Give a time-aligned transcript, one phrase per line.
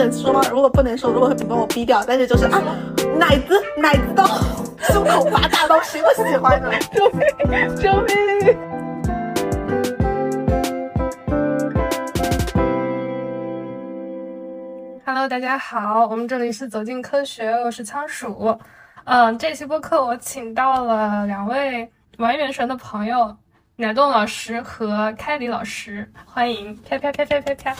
[0.00, 0.40] 能说吗？
[0.50, 2.02] 如果不能说，如果请帮我逼掉。
[2.06, 2.62] 但是就是啊，
[3.18, 4.24] 奶子奶子到
[4.88, 6.70] 胸口发大刀，谁不喜欢呢？
[6.92, 7.76] 救命！
[7.76, 8.56] 救命
[15.04, 18.58] ！Hello，大家好，我们这里是走进科学，我是仓鼠。
[19.04, 23.36] 嗯，这期播客我请到了两位玩原神的朋友，
[23.76, 27.76] 奶冻老师和开里老师，欢迎啪啪啪啪啪啪。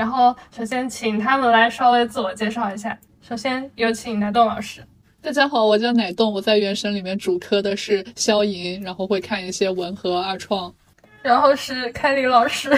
[0.00, 2.98] 然后首先请他们来稍微自我介绍一下。
[3.20, 4.82] 首先有请奶冻老师。
[5.20, 10.72] 大家好，我叫奶冻，我在原神里面主科的是消银，然后会看一些文和二创。
[11.20, 12.74] 然后是开里老师。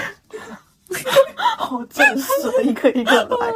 [1.57, 3.52] 好正式的，一个一个来。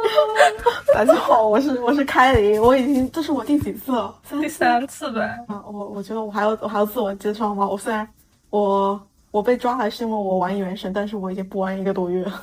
[0.93, 4.15] 大家好，我是我是开林，我已经这是我第几次了？
[4.29, 5.23] 第三次呗。
[5.49, 7.67] 啊，我我觉得我还要我还要自我介绍吗？
[7.67, 8.07] 我虽然
[8.49, 12.41] 我我被抓来是因为我玩原神，但是我已经不玩一个多月了。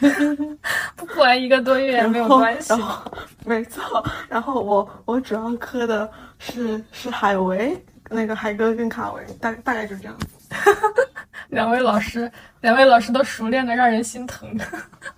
[0.96, 2.72] 不玩一个多月也没有关系。
[2.72, 3.12] 然后
[3.44, 7.76] 没错，然后我我主要磕的是是海维，
[8.10, 10.26] 那个海哥跟卡维，大大概就这样子。
[11.48, 12.30] 两位老师，
[12.60, 14.48] 两位老师都熟练的让人心疼。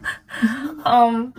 [0.85, 1.33] 嗯，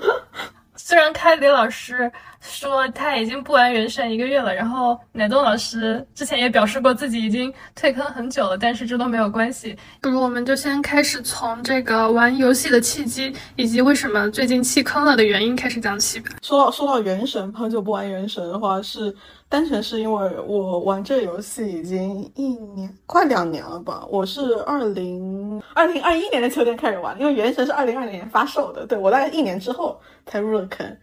[0.75, 2.11] 虽然开迪老师
[2.47, 9.75] 说他已经不玩原神一个月了，然后奶冻老师之前也表示过自己已经退坑很久了，但是这都没有关系。
[10.01, 16.31] 不如我们就先开始从这个玩游戏的契机以及为什么最近弃坑了的原因开始讲起吧。
[16.41, 19.16] 说到说到原神，很久不玩原神的话是。
[19.47, 30.97] 单纯是因为我玩这游戏已经一年快两年了吧，我是二零二零二一年的秋天开始玩，因为原神是二零二零年发售的，对我大概一年之后才入了坑，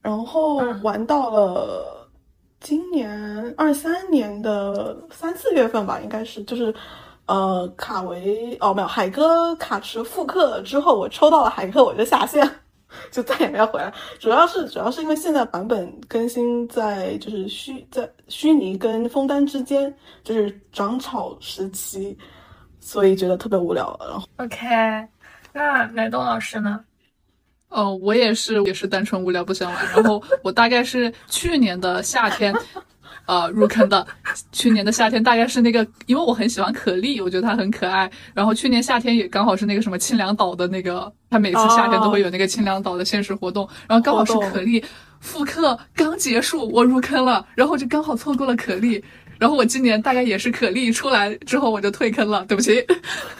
[0.00, 2.08] 然后玩到了
[2.60, 6.74] 今年二三年的三四月份吧，应该是就是
[7.26, 12.48] 呃卡维哦没有海哥卡池复刻之后，我抽到了海哥我就下线。
[13.10, 19.94] 就再也没有回来，主要是主要是因为现在版本更新在就是虚在虚拟跟枫丹之间，
[20.24, 22.16] 就是长草时期，
[22.80, 23.94] 所以觉得特别无聊。
[24.00, 25.06] 然后，OK，
[25.52, 26.82] 那奶冻老师呢？
[27.68, 32.54] 哦，我也是也是单纯无聊不想玩，然后我大概是去年的夏天。
[33.26, 34.06] 呃，入坑的
[34.52, 38.10] 去年的夏天大概是那个，因为我很喜欢可莉，我觉得她很可爱。
[38.32, 44.82] 然后去年夏天也刚好是那个什么清凉岛的那个，他每次夏天都会有那个清凉岛的限时活动，然后刚好是可莉
[45.20, 49.04] 复刻刚结束，我入坑了，然后就刚好错过了可莉。
[49.38, 52.82] 然后我今年大概也是可莉出来之后我就退坑了，对不起。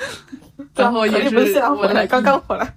[0.76, 2.74] 然后也是我来刚刚回来。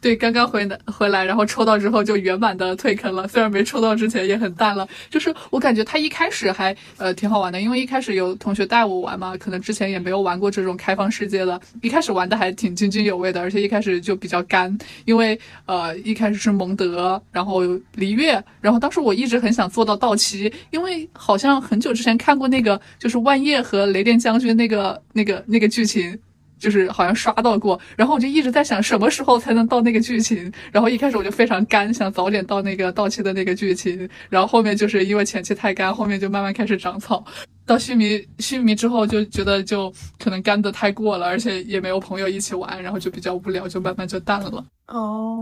[0.02, 3.28] 对，刚刚回来回来，然后抽到之后就圆满的退坑了。
[3.28, 17.62] 虽然没抽到之前也很淡了，就是我感觉他一开始还呃挺好玩的，因为一开始有同学带我玩嘛，可能之前也没有玩过这种开放世界的，一开始玩的还挺津津有味的，而且一开始就比较干，因为呃一开始是蒙德，然后
[17.96, 26.18] 璃月，然后当时我一直很想做到道奇，因为好像很久之前看过那个就是万叶和雷电将军那个那个那个剧情。
[26.60, 30.52] 就是好像刷到过，然后我就一直在想什么时候才能到那个剧情。
[30.70, 34.08] 然后一开始我就非常干，想早点到那个到期的那个剧情。
[34.28, 37.24] 然后后面就是因为前期太干，后面就慢慢开始长草。
[37.66, 44.64] 到须弥须弥之后就觉得就可能干的太过了，而且也没有朋友一起玩，然后就比较无聊，就慢慢就淡了。
[44.88, 45.40] 哦，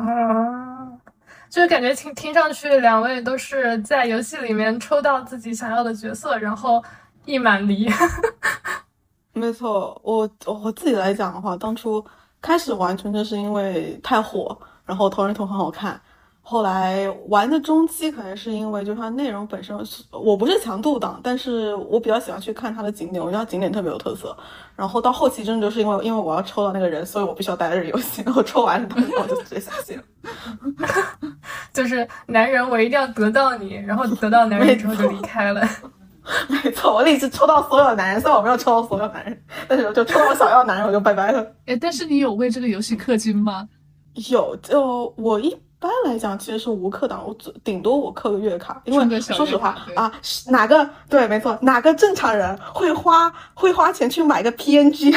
[1.49, 6.85] 就是感觉听听上去两位都是在游戏里面抽到自己想要的角色，然后
[7.25, 7.91] 一满离。
[9.39, 12.05] 没错，我我自己来讲的话，当初
[12.43, 16.01] 开始玩纯粹是因为太火，然后同人图很好看。
[16.41, 19.79] 后来玩的中期可能是因为就是它内容本身，
[20.11, 24.35] 我不是强度党，但是我比较喜欢去看它的景点，我觉得它景点特别有特色。
[24.75, 30.03] 然后到后期真的就是因为因为我要抽到那个人，所以我必须要待在这游戏， 然后抽完之后我就直接下线。
[31.71, 35.63] 就是男人，我一定要得到你，然后得到男人之后就离开了。
[36.49, 41.47] 没错，我立志抽到所有男人，虽然我没有抽到所有男人，但是我就抽到想要男人，我就拜拜了。
[41.67, 43.69] 哎，但是你有为这个游戏氪金吗？
[44.31, 50.13] 有，就我一般来讲其实是无氪党，我顶多我氪个月卡，因为说实话啊，
[50.49, 55.17] 哪个对，没错，哪个正常人会花会花钱去买个 PNG？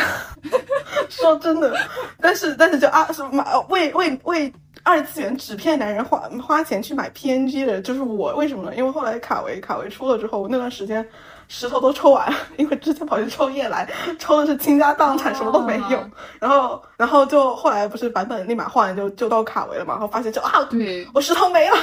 [1.10, 1.76] 说真的，
[2.20, 4.54] 但是但是就啊什么为为为。
[4.84, 8.34] 二次元纸片男人花花钱去买 PNG 的，就是我。
[8.36, 8.76] 为什么呢？
[8.76, 11.08] 因为后来卡维卡维出了之后，那段时间
[11.48, 13.88] 石头都抽完了，因为之前跑去抽夜来，
[14.18, 16.00] 抽的是倾家荡产，什么都没有。
[16.40, 19.94] 然后然后就后来不是版本立马换了，就就到卡维了嘛。
[19.94, 21.76] 然后发现就啊，对我石头没了，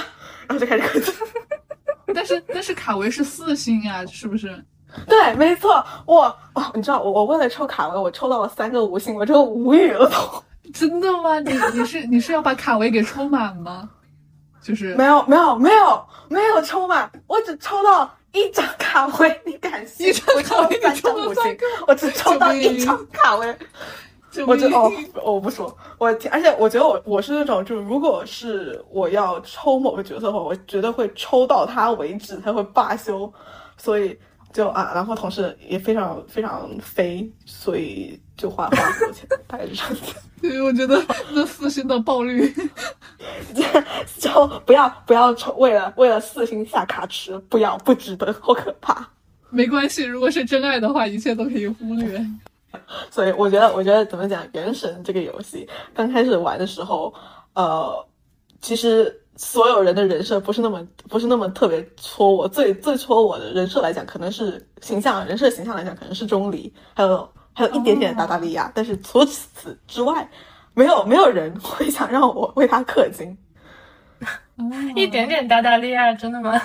[0.47, 1.15] 然后就开始氪金。
[2.15, 4.65] 但是但是卡维是四星呀，是不是？
[5.07, 5.85] 对，没错。
[6.07, 6.25] 我
[6.55, 10.43] 哦，你知道我我为了抽卡维，我抽到了三个五星，我就无语了都。
[10.73, 11.39] 真的吗？
[11.41, 13.89] 你你是你是要把卡维给抽满吗？
[14.63, 20.09] 就是没有没有没有没有抽满，我只抽到一张卡位，你敢信？
[20.09, 23.57] 一张卡位我抽你抽了了三张五我只抽到一张卡位。
[24.31, 24.93] 就我就哦，
[25.25, 33.33] 我不说，我而且我觉得我我是那种，就是如果是我要抽某个角色的话，我绝对会抽到他为止，才会罢休。
[33.79, 34.19] 所以
[34.53, 40.15] 就啊，然后同事也非常非常肥，所以就花花很多钱，大概是这样子。
[40.41, 41.03] 对，我觉得
[41.35, 42.53] 这四星的爆率，
[44.19, 49.09] 就不要不要抽，为了为了四星下卡池，不要不值得，好可怕。
[49.51, 52.25] 没关系，如果是真爱的话，一切都可以忽略。
[53.11, 57.13] 所以我觉得，我觉得怎么讲，《原神》这个游戏刚开始玩的时候，
[57.55, 58.07] 呃，
[58.61, 67.27] 其实所有人的人设不是那么不是那么特别戳我，最最戳我的人设来讲，可能是形象人设形象来讲，可能是钟离，还有
[67.59, 70.29] 还有一点点的达达利亚，但是除此之外，
[70.75, 73.37] 没有没有人会想让我为他氪金，
[74.95, 76.63] 一点点达达利亚，真的吗？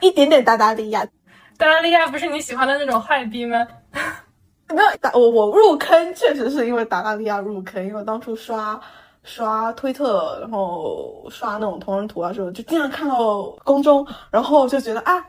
[0.00, 1.04] 一点点达达利亚。
[1.58, 3.66] 达达利亚不是你喜欢的那种坏逼吗？
[4.70, 8.80] 没有达我我入坑确实是因为达达利亚入坑，因为当初刷
[9.24, 15.22] 刷推特，然后刷那种同人图啊什么，就经常看到宫中，然后就觉得啊，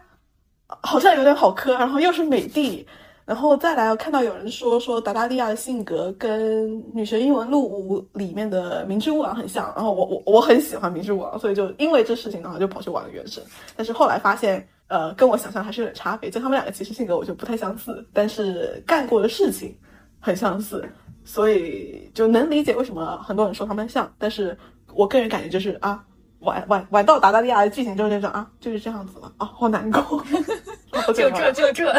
[0.83, 2.87] 好像有点好磕，然后又是美帝，
[3.25, 13.43] 然后再来我看到有人说说达达利亚的性格跟《女神异闻录五》里面的明智悟郎很像，然后我我我很喜欢明智悟郎，所以就因为这事情，然后就跑去玩了原神，
[13.75, 14.65] 但是后来发现。
[14.87, 19.75] 呃，跟我想象还是有点差别，就他们两个其实性格我就不太相似，但是干过的事情
[20.19, 20.87] 很相似，
[21.23, 24.07] 所以就能理解为什么很多人说他们像。
[24.19, 24.55] 但是
[24.93, 26.03] 我个人感觉就是啊，
[26.41, 30.23] 玩玩玩到达达利亚的剧情就是那种啊，就是这样子了啊，好难过，
[31.15, 31.91] 就这就这，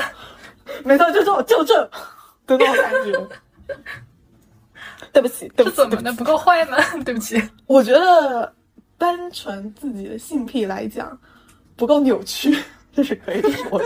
[0.84, 1.90] 没错，就这就这的
[2.46, 3.28] 那种感觉。
[5.12, 6.76] 对不起，对不起，怎么的不够坏吗？
[7.04, 8.52] 对不起，我觉得
[8.98, 11.18] 单纯自己的性癖来讲
[11.74, 12.56] 不够扭曲。
[12.96, 13.84] 这是可以说的，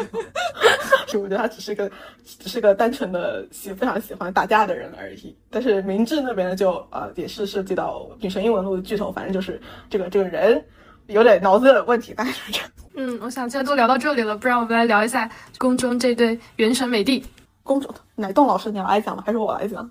[1.09, 1.91] 是我觉得他只是个，
[2.25, 5.37] 只是个单纯的喜非常喜欢打架的人而已。
[5.51, 10.65] 但是明智那边呢，就呃也是涉及到女神异闻录的巨头，反正就是这个这个人
[11.11, 12.71] 有点脑子有点问题，大概是这样。
[12.95, 17.25] 嗯，我想既然都聊到这里了，不然我们来聊一下宫中这对原神美帝。
[17.63, 19.23] 宫中奶冻老师，你要来讲吗？
[19.25, 19.89] 还是我来讲？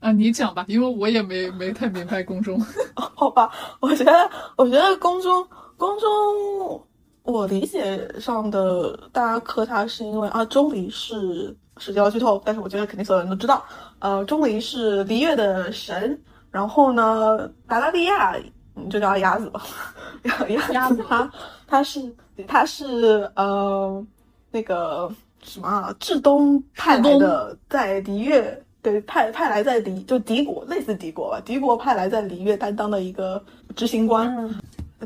[0.00, 2.60] 啊，你讲吧，因为我也没没太明白宫中。
[2.94, 5.46] 好吧，我觉得我觉得宫中
[5.76, 6.86] 宫中。
[7.24, 13.64] 我理解上的大家磕他是因为啊，钟离是是要剧透，但是我觉得肯定所有人都知道，
[14.00, 16.20] 呃，钟离是璃月的神，
[16.50, 18.34] 然后呢，达达利亚
[18.90, 19.62] 就叫鸭子吧，
[20.72, 21.30] 鸭子他
[21.66, 22.14] 他是
[22.46, 24.04] 他是呃
[24.50, 25.10] 那个
[25.42, 33.42] 什么啊，至东派来的，在璃月对派派来在离就敌国类似敌国吧，敌国派来在璃月担当的一个
[33.76, 34.50] 执行官。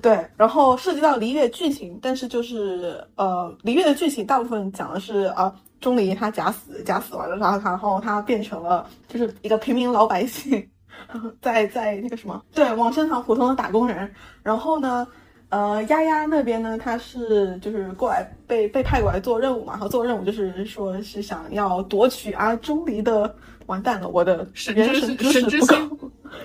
[0.03, 10.69] 对，然后涉及到璃月剧情，但是就是呃，璃月的剧情大部分讲的是啊，钟离他假死，假死完了，然后他然后他变成了就是一个平民老百姓，
[11.43, 14.11] 在在那个什么，对，往生堂普通的打工人。
[14.43, 15.07] 然后呢，
[15.49, 23.35] 呃，丫丫那边呢，他是就是过来被被派过来做任务嘛，然后做任务就是说是想要夺取啊钟离的。
[23.67, 25.91] 完蛋了，我的神神之神之心，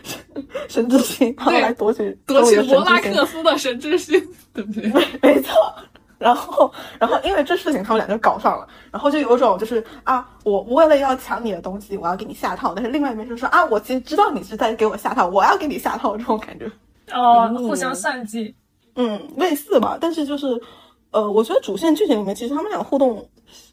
[0.68, 4.20] 神之心，然后来夺取夺取博拉克斯的神之心，
[4.52, 4.92] 对不对？
[5.22, 5.54] 没错。
[6.22, 8.68] 然后，然后因为这事情，他们俩就搞上了。
[8.92, 12.74] 然后就有种就是啊，我为了要抢你的东西，我要给你下套。
[12.76, 16.72] 但是另外一边就说啊，我其实知道你是在给我下套，我要给你下套这种感觉。
[17.12, 18.56] 哦，互相算计。
[18.96, 19.98] 嗯，类似吧。
[20.00, 20.48] 但是就是，
[21.12, 23.28] 呃，我觉得主线剧情里面其实他们俩互动。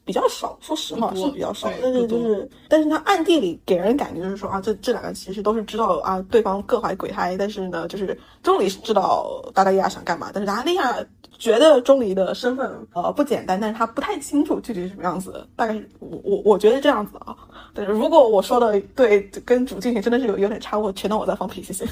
[0.05, 10.95] 比较少，说实话是比较少，但是就是，但是他暗地里给人感觉就是说啊，这这两个其实都是知道啊，对方各怀鬼胎，但是呢，就是钟离是知道达达利亚想干嘛，但是达达利亚
[11.37, 17.35] 觉得钟离的身份呃不简单，但是他不太清楚具体是什么样子，大概是我我我觉得这样子啊，
[17.73, 21.85] 但是如果我说的对，跟主剧情真的是有有点差，我全当我在放屁，谢谢。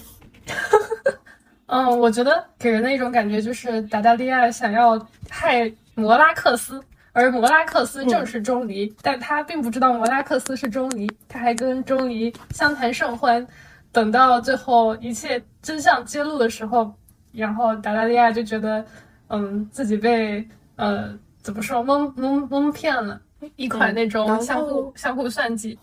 [1.67, 4.97] 嗯，我觉得给人的一种感觉就是达达利亚想要
[5.29, 6.81] 害摩拉克斯。
[7.17, 13.45] 而摩拉克斯正是钟离，但他并不知道摩拉克斯是钟离，他还跟钟离相谈甚欢。
[13.91, 16.93] 等到最后一切真相揭露的时候，
[17.31, 18.85] 然后达达利亚就觉得，
[19.29, 23.19] 嗯，自己被呃怎么说蒙蒙蒙骗了，
[23.55, 25.75] 一款那种相互相互算计。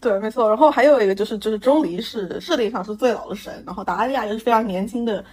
[0.00, 0.48] 对，没错。
[0.48, 5.24] 然后还有一个就是就是钟离是设定上是最老的神，然后达达利亚又是非常年轻的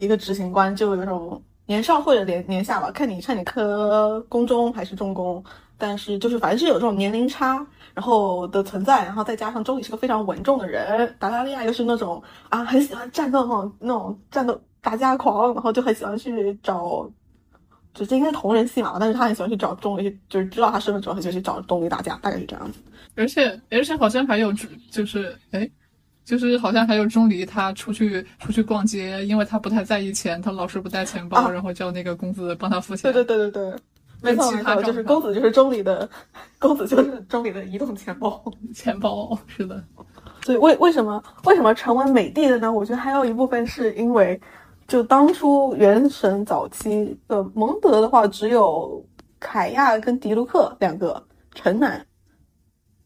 [0.00, 1.40] 一个执行官，就有种。
[1.66, 5.42] 年上或者年年下吧，看你看你科宫中还是重工，
[5.78, 17.08] 但是就是反正是有这种年龄差，然后的存在，然后再加上周礼是个非常稳重的人，达达利亚又是那种啊很喜欢战斗那种那种战斗打架狂，然后就很喜欢去找，
[17.94, 22.78] 就是应该是同人戏嘛，但是他很喜欢去找钟离，就是知道他身份之后，他就去找钟离打架，大概是这样子。
[23.16, 24.52] 而且而且好像还有
[24.90, 25.70] 就是哎。
[26.24, 33.12] 就是好像还有钟离，他出去出去逛街，因为他不太在意钱，他老是不带钱包，然后叫那个公子帮他付钱。
[33.12, 33.80] 对对对对对，
[34.22, 36.08] 没错没错，就是公子就是钟离的，
[36.58, 38.42] 公子就是钟离的移动钱包，
[38.74, 39.84] 钱包是的。
[40.42, 42.72] 所以为为什么为什么成为美帝的呢？
[42.72, 44.40] 我觉得还有一部分是因为，
[44.88, 49.04] 就当初原神早期的蒙德的话，只有
[49.38, 51.22] 凯亚跟迪卢克两个
[51.54, 52.04] 城男。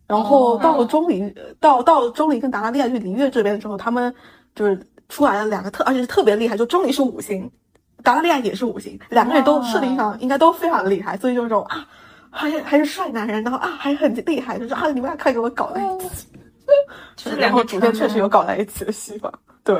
[0.08, 4.12] 然后到了钟离，到到钟离跟达拉利亚去璃月这边的时候，他们
[4.54, 6.56] 就是出来了两个特，而且是特别厉害。
[6.56, 7.48] 就钟离是五星，
[8.02, 11.86] 达拉利亚也是五星，两个人都设定上应该都非常的厉害，所以就是说啊，
[12.30, 16.26] 还还是帅男人，然后啊还很厉害，就是啊你们俩快给我搞在一起。
[17.38, 19.76] 然后主线确实有搞在一起的戏吧，对。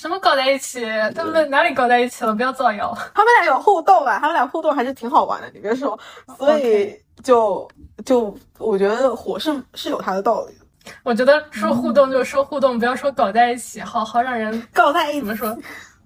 [0.00, 0.86] 什么搞在一起？
[1.14, 2.34] 他们哪里搞在一起了？
[2.34, 2.96] 不要造谣。
[3.14, 4.18] 他们俩有互动吧？
[4.18, 5.98] 他们俩互动还是挺好玩的，你别说。
[6.38, 7.68] 所以就。
[8.06, 10.64] 就我觉得火是是有它的道理的。
[11.02, 15.20] 我觉得说互动就说互动，不要说搞在一起，好好让人搞在一起。
[15.20, 15.58] 怎么说？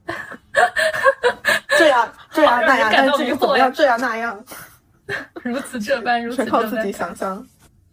[1.78, 4.44] 这样这样那样，但至于怎么样这样那样，
[5.44, 7.46] 如此这般，如此这般，全靠自己想象。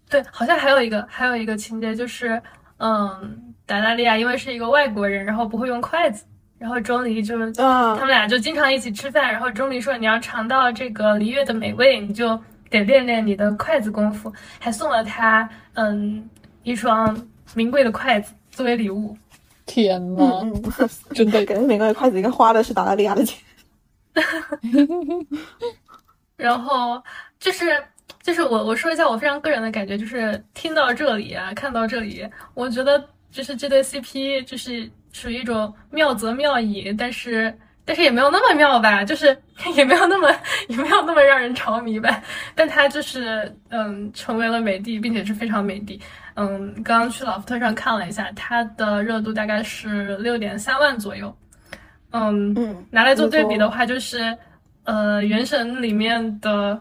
[0.10, 2.42] 对，好像还有一个还有一个情节就是，
[2.80, 6.26] 嗯，达达利亚因为是一个外国人，然后不会用筷子，
[6.60, 12.40] 然后钟离就他们俩就经常一起吃饭，然后钟离说你要尝到这个璃月的美味，你就。
[12.72, 16.30] 得练练你的筷子功夫，还送了他嗯
[16.64, 19.18] 一双名贵的筷子作为礼物。
[19.66, 20.42] 天呐，
[21.14, 23.38] 真的，感觉名贵的筷子应该花的是达达利亚的钱。
[26.38, 27.04] 然后
[27.42, 27.66] 就是
[28.24, 37.58] 就是我我说一下我非常个人的感觉，就是听到这里啊，看到这里，我觉得就是这对 CP 就是属于一种妙则妙矣，但是。
[37.84, 39.36] 但是也没有那么妙吧，就是
[39.76, 40.30] 也没有那么
[40.68, 42.22] 也没有那么让人着迷吧。
[42.54, 46.00] 但它就是嗯成为了美帝，并且是非常美帝。
[46.36, 51.36] 嗯，刚刚去老福特上看了一下，它的热度大概是六点三万左右。
[52.12, 54.38] 嗯嗯，拿来做对比的话，就是
[54.84, 56.80] 呃原神里面的，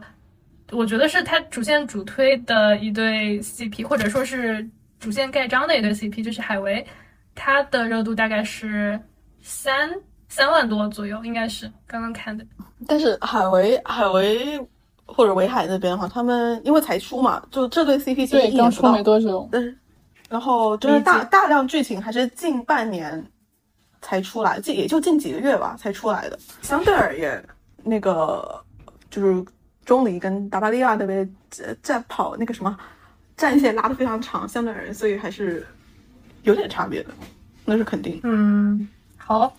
[0.71, 4.69] 我觉得是它主线主推的一对 CP，或者说是
[5.01, 6.87] 主线盖章的一对 CP，就是海维，
[7.35, 9.01] 他的热度大概是
[9.41, 9.91] 三。
[10.33, 12.47] 三万多左右，应该是刚刚看的。
[12.87, 14.65] 但是海维、海维
[15.05, 19.49] 或者维海那边的话，他们因为才出嘛，就这对 CP 其实刚出没多久。
[19.51, 19.77] 但是，
[20.29, 23.21] 然后就是大大量剧情还是近半年
[24.01, 26.39] 才出来，近也就近几个月吧才出来的。
[26.63, 27.45] 相对而言，
[27.83, 28.65] 那个
[29.11, 29.45] 就是
[29.85, 32.79] 钟离跟达达利亚那边在在跑那个什么
[33.41, 35.67] 战线拉的非常长，相对而言，所以还是
[36.43, 37.11] 有点差别的，
[37.65, 38.21] 那是肯定。
[38.23, 39.57] 嗯，好。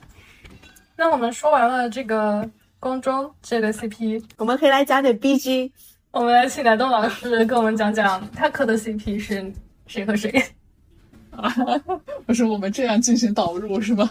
[0.96, 2.48] 那我们说完了这个
[2.80, 5.72] 宫中这个 CP，我们可以来讲点 BG。
[6.12, 9.52] 我们来请南东老师跟我们讲讲他磕的 CP 是
[9.88, 10.32] 谁和谁
[11.32, 11.52] 啊？
[12.28, 14.08] 不是我们这样进行导入是吗？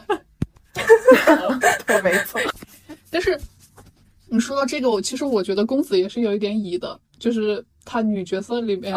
[1.87, 2.41] 对， 没错。
[3.09, 3.41] 但是
[4.27, 7.65] 你说到这个，我其实我觉得公子也是有一点乙的，就是。
[7.91, 8.95] 他女角色里面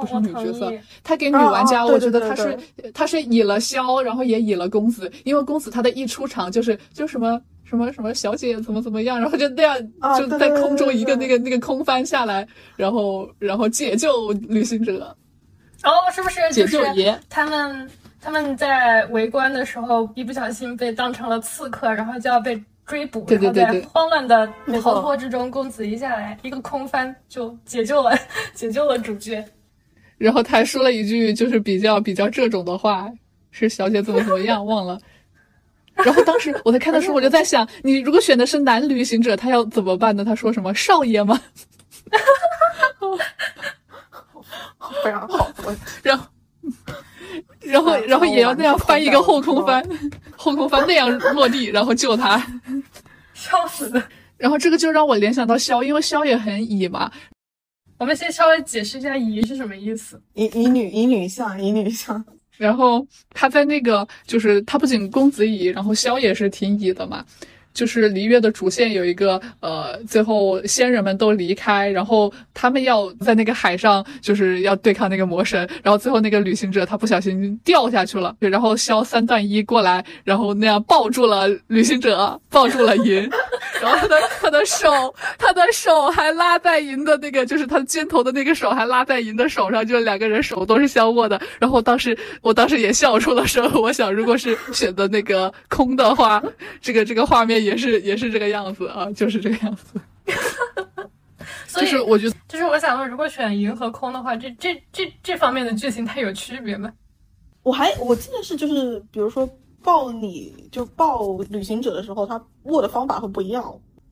[0.00, 0.72] 不是女角色，
[1.04, 2.58] 他给女玩家，我觉得他是
[2.92, 9.78] 他是以了萧，然后也以了公子，因为公子他的一出场就是就什么什么什么小姐怎么怎么样，然后就那样
[10.18, 15.16] 就在空中一个那个那个空翻下来，然后然后解救旅行者。
[15.84, 17.16] 哦，是不是解救爷？
[17.30, 17.88] 他们
[18.20, 22.60] 他们在围观的时候一不小心被当成了刺客，然后就要被。
[22.86, 24.46] 追捕，然后在慌乱的
[24.82, 28.16] 逃脱之中，公子一下来一个空翻就解救了
[28.54, 29.44] 解救了主角，
[30.18, 33.10] 然后他还说了一句就是比较比较这种的话，
[33.50, 34.98] 是小姐怎么怎么样 忘了。
[35.94, 40.24] 然后当时我在看的时候，我就在想，你如果选的是男旅行者，他要怎么办呢？
[40.24, 41.40] 他说什么少爷吗？
[45.02, 45.50] 非常好，
[46.02, 46.26] 然后。
[47.60, 49.82] 然后，然后也要那样翻一个后空翻，
[50.36, 52.38] 后空翻那样落地，然后救他，
[53.34, 54.02] 笑死！
[54.36, 57.10] 然后这个就让我联想到萧，因为萧也很乙嘛。
[57.98, 62.22] 我们先稍微解释一下乙是什么意思，乙乙女乙女像乙女像。
[62.56, 67.24] 然后他在那个就是他不仅公子乙，然后萧也是挺乙的嘛。
[67.74, 83.28] 就是璃月的主线有一个，呃，最后仙人们都离开，然后他们要在那个海上，就是要对抗那个魔神，然后最后那个旅行者他不小心掉下去了，然后萧三段一过来，然后那样抱住了旅行者， 抱住了银，
[83.82, 91.40] 然后他的他的手，他的手还拉在银的那个，就是他肩头的那个手还拉在银的手上，就两个人手都是相握的。
[91.58, 96.40] 然后当时我当时也笑出了声， 我想如果是选择那个空的话，
[96.80, 100.00] 这个这个画面也是也是这个样子啊，就是这个样子。
[101.80, 106.92] 就是我觉得，就是我想问，如果选银和空的话，这这这这方面的剧情它有区别吗？
[107.62, 109.48] 我还我记得是就是比如说。
[109.84, 113.62] 抱你就抱旅行者的时候，他握的方法会不一样。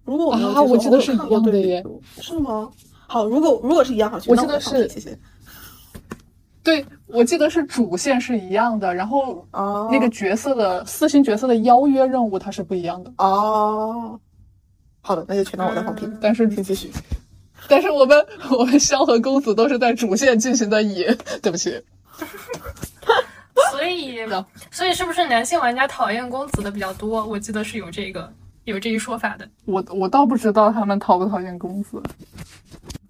[0.04, 1.82] 如果我们啊，我记得是一样的耶，
[2.20, 2.70] 是吗？
[3.08, 5.18] 好，如果如果是一样，好，我记得是，谢谢。
[6.62, 9.46] 对，我记得是主线是一样的，然后
[9.90, 13.12] 那个角色的四星角色的邀约任务它是不一样的。
[13.18, 14.18] 哦，
[15.02, 16.08] 好的，那就全当我在放屁。
[16.20, 16.90] 但是你继续。
[17.68, 18.26] 但是我们
[18.58, 21.04] 我们萧和公子都是在主线进行的乙，
[21.42, 21.80] 对不起。
[23.70, 24.18] 所以，
[24.70, 27.24] 所以是不是男性玩家讨厌公子的比较多？
[27.24, 28.32] 我记得是有这个
[28.64, 29.48] 有这一说法的。
[29.64, 32.02] 我我倒不知道他们讨不讨厌公子。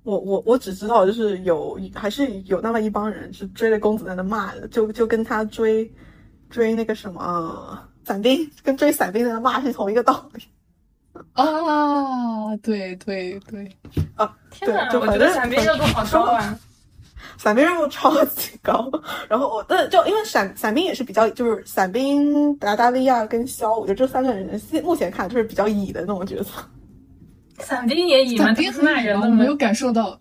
[0.04, 5.90] 我我我只知道就是有还是有那么一帮人是追着公子在那骂的，就就跟他追
[6.50, 10.42] 追那个什么伞兵，跟追伞兵在那骂是同一个道理。
[11.35, 13.71] 啊，对对对，
[14.16, 14.88] 啊，天哪！
[14.99, 16.59] 我觉得伞兵热度好高啊。
[17.38, 18.90] 伞兵任务超级高，
[19.28, 26.50] 然后我但就因为伞伞兵也是比较就是伞兵达达利亚跟肖，我觉得这三个人现目前看就是比较乙的那种角色。
[27.62, 28.45] 伞兵也乙吗？
[28.47, 30.19] 伞兵骂人我没有感受到，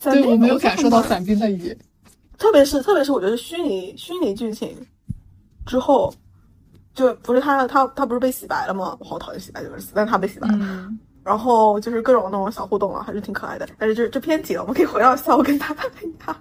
[0.00, 1.76] 对我没有感受到伞兵的乙。
[2.38, 4.76] 特别是特别是我觉得虚拟虚拟剧情
[5.64, 6.12] 之后，
[6.94, 8.96] 就不是他他他不是被洗白了吗？
[9.00, 10.88] 我好讨厌洗白这个词，但是他被洗白了。
[11.24, 13.68] 然后就是各种那种小互动啊，还是挺可爱的。
[13.78, 16.36] 但是这这偏题了，我们可以回到下午跟他谈一下。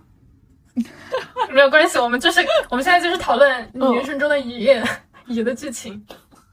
[1.52, 4.68] 没有关系，我们就是我们现在就是讨论原神中的乙
[5.28, 6.06] 乙的剧情。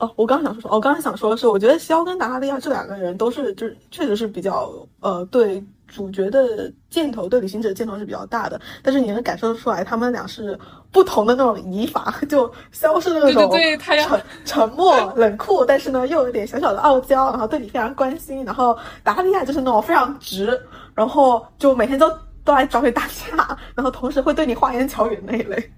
[0.02, 5.64] 哦，我刚想说，我刚才想说的是，我觉得肖跟达拉利亚这两个人都是，就是确实是比较呃对。
[5.94, 10.58] 主角的箭头对旅行者的箭头是比较大的，但是你能感受出来，他们俩是
[10.90, 13.52] 不同的那种移法， 就消失的那种
[14.00, 18.42] 沉沉默冷酷，但是呢又有点小小的傲娇，然后对你非常关心。
[18.42, 20.58] 然后达利亚就是那种非常直，
[20.94, 22.10] 然后就每天都
[22.42, 25.72] 都来找你打架，然后同时会对你花言巧语那一类，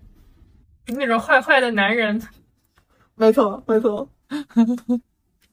[0.87, 2.23] 那种坏坏的男人。
[3.17, 4.09] 没错，没错，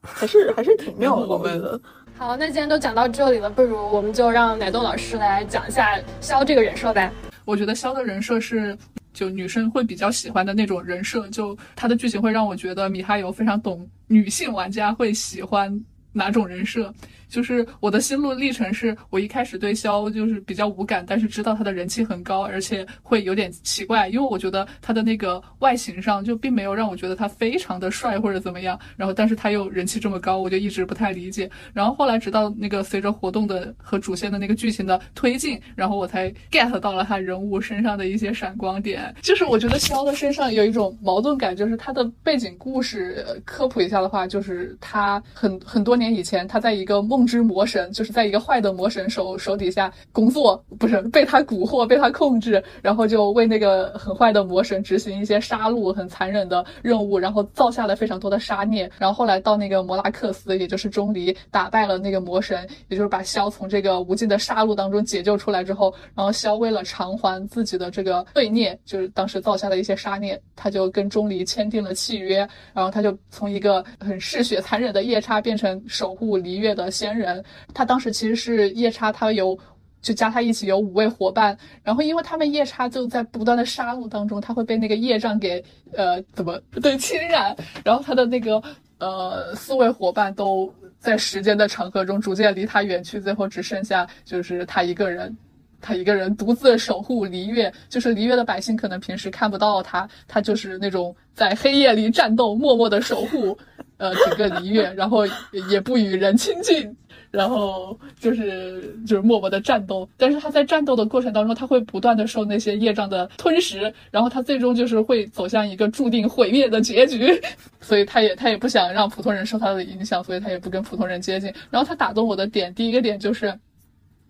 [0.02, 1.80] 还是还是挺妙的，我觉得。
[2.18, 7.12] 好，那既然都讲到这里了，不如我们就让奶豆老师来讲一下肖这个人设呗。
[7.46, 8.78] 我觉得肖的人设是，
[9.14, 16.94] 就女生会比较喜欢的那种人设，就他的剧情会让我觉得米哈游非常懂女性玩家会喜欢哪种人设。
[17.32, 31.50] 就是我的心路历程是，我一开始对肖就是比较无感，但是知道他的人气很高，而且会有点奇怪，因为我觉得他的那个外形上就并没有让我觉得他非常的帅或者怎么样，然后但是他又人气这么高，我就一直不太理解。
[31.74, 39.16] 然后后来直到那个随着活动的和主线的那个剧情的推进，然后我才 get 到了他人物身上的一些闪光点。
[39.22, 47.21] 就是我觉得肖的身上有一种矛盾感，就是他的背景故事科普一下的话，就是他很很多年以前他在一个梦。
[47.26, 58.90] 之魔神就是在一个坏的魔神手手底下工作，不是被他蛊惑、被他控制，然后就为那个很坏的魔神执行一些杀戮、很残忍的任务，然后造下了非常多的杀孽。
[58.98, 72.38] 然后后来到那个摩拉克斯，也就是钟离打败了那个魔神，也就是把萧从这个无尽的杀戮当中解救出来之后，然后萧为了偿还自己的这个罪孽，就是当时造下的一些杀孽，他就跟钟离签订了契约，
[72.74, 77.11] 然后他就从一个很嗜血残忍的夜叉变成守护璃月的仙。
[77.18, 77.44] 人，
[77.74, 79.58] 他当时其实是夜叉，他有
[80.02, 85.64] 就加他一起有五位伙伴，然后因为他们夜叉就在不断的杀戮当中，他会被那个业障给
[85.96, 88.62] 呃怎么对侵染，然后他的那个
[88.98, 95.38] 呃四位伙伴都在时间的长河中逐渐离他远去，最后只剩下就是他一个人，
[95.80, 103.56] 他一个人独自守护璃月，就是璃月的百姓可能平时看不到他，他就是那种在黑夜里战斗，默默的守护
[103.98, 105.28] 呃整个璃月，然后
[105.70, 106.96] 也不与人亲近。
[107.32, 117.42] 然后就是就是默默的战斗，但是他在战斗的过程当中，他会不断的受那些业障的吞噬，然后他最终就是会走向一个注定毁灭的结局，
[117.80, 121.52] 所以他也他也不想让普通人受他的影响，所以他也不跟普通人接近。
[121.70, 123.58] 然后他打动我的点，第一个点就是，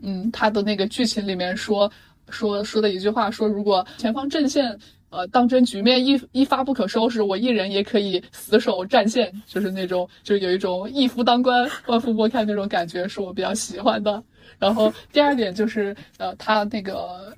[0.04, 1.92] 嗯，他的那个剧情里面说
[2.30, 4.78] 说说的一句话，说如果前方阵线。
[5.12, 14.24] 呃，当真局面一一发不可收拾，我一人也可以死守战线，就是那种，就是有一种一夫当关，万夫莫开那种感觉，是我比较喜欢的。
[14.58, 17.36] 然后第二点就是，呃，他那个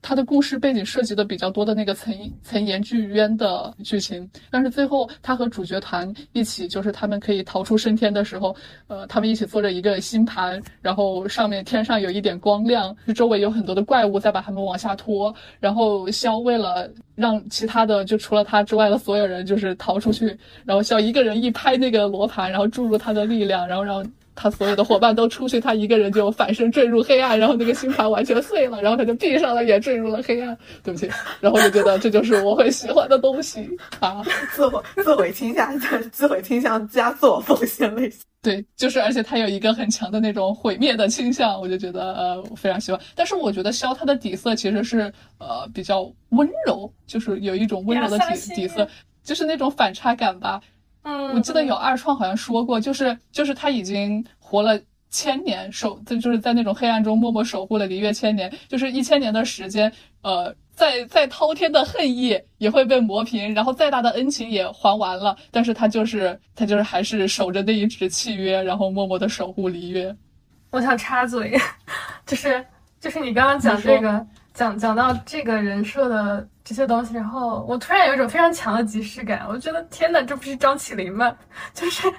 [0.00, 8.54] 他的故事背景涉及的比较多的那个岑岑岩巨渊的剧情，但是最后他和主角团一起，就是他们可以逃出升天的时候，
[8.88, 24.04] 呃，他们一起坐着一个星盘，然后上面天上有一点光亮，周围有很多的怪物在把他们往下拖，然后肖为了让其他的就除了他之外的所有人就是逃出去，然后萧一个人一拍那个罗盘，然后注入他的力量，然后让。
[24.34, 30.56] 他所有的伙伴都出去，他一个人就反身坠入黑暗，然后那个星盘完全碎了，然后他就闭上了眼，坠入了黑暗。
[30.82, 33.68] 对不起，然后我就觉得这就是我会喜欢的东西
[34.00, 34.22] 啊，
[34.54, 35.78] 自我自毁倾向，
[36.10, 38.20] 自毁倾向加自我奉献类型。
[38.42, 43.00] 对，就是而且他有一个很强的那种毁灭的倾向，我就觉得呃我非常喜欢。
[43.14, 48.88] 但是我觉得肖他的底色其实是呃比较温柔，就是有一种温柔的底底色，
[49.22, 50.60] 就是那种反差感吧。
[51.02, 70.14] 嗯，我记得有二创好像说过，就是就是他已经活了千年，守就就是在那种黑暗中默默守护了璃月千年，就是一千年的时间，呃，再再滔天的恨意也会被磨平，然后再大的恩情也还完了，但是他就是他就是还是守着那一纸契约，然后默默的守护璃月。
[70.70, 71.58] 我想插嘴，
[72.24, 72.64] 就是
[73.00, 74.26] 就是你刚刚讲这个。
[74.54, 79.44] 讲讲到这个人设的这些东西，然后我突然有一种非常强的即视感。
[79.48, 81.34] 我觉得天哪，这不是张起灵吗？
[81.74, 82.10] 就是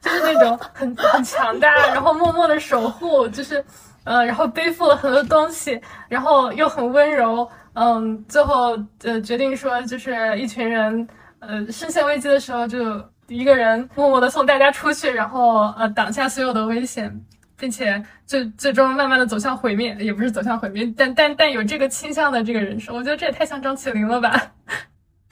[0.00, 3.64] 就是那种很很强大，然后默默的守护，就是
[4.04, 7.48] 呃，然后背负了很多东西，然后又很温柔。
[7.74, 11.08] 嗯，最后呃决定说，就是一群人
[11.40, 17.24] 呃深陷危机的时候，就一个人默默的送大家出去，然后呃挡下所有的危险。
[17.56, 24.52] 并且最最终慢慢的走向毁灭，也不是走向毁灭，但但但有这个倾向的这个人设，我觉得这也太像张起灵了吧？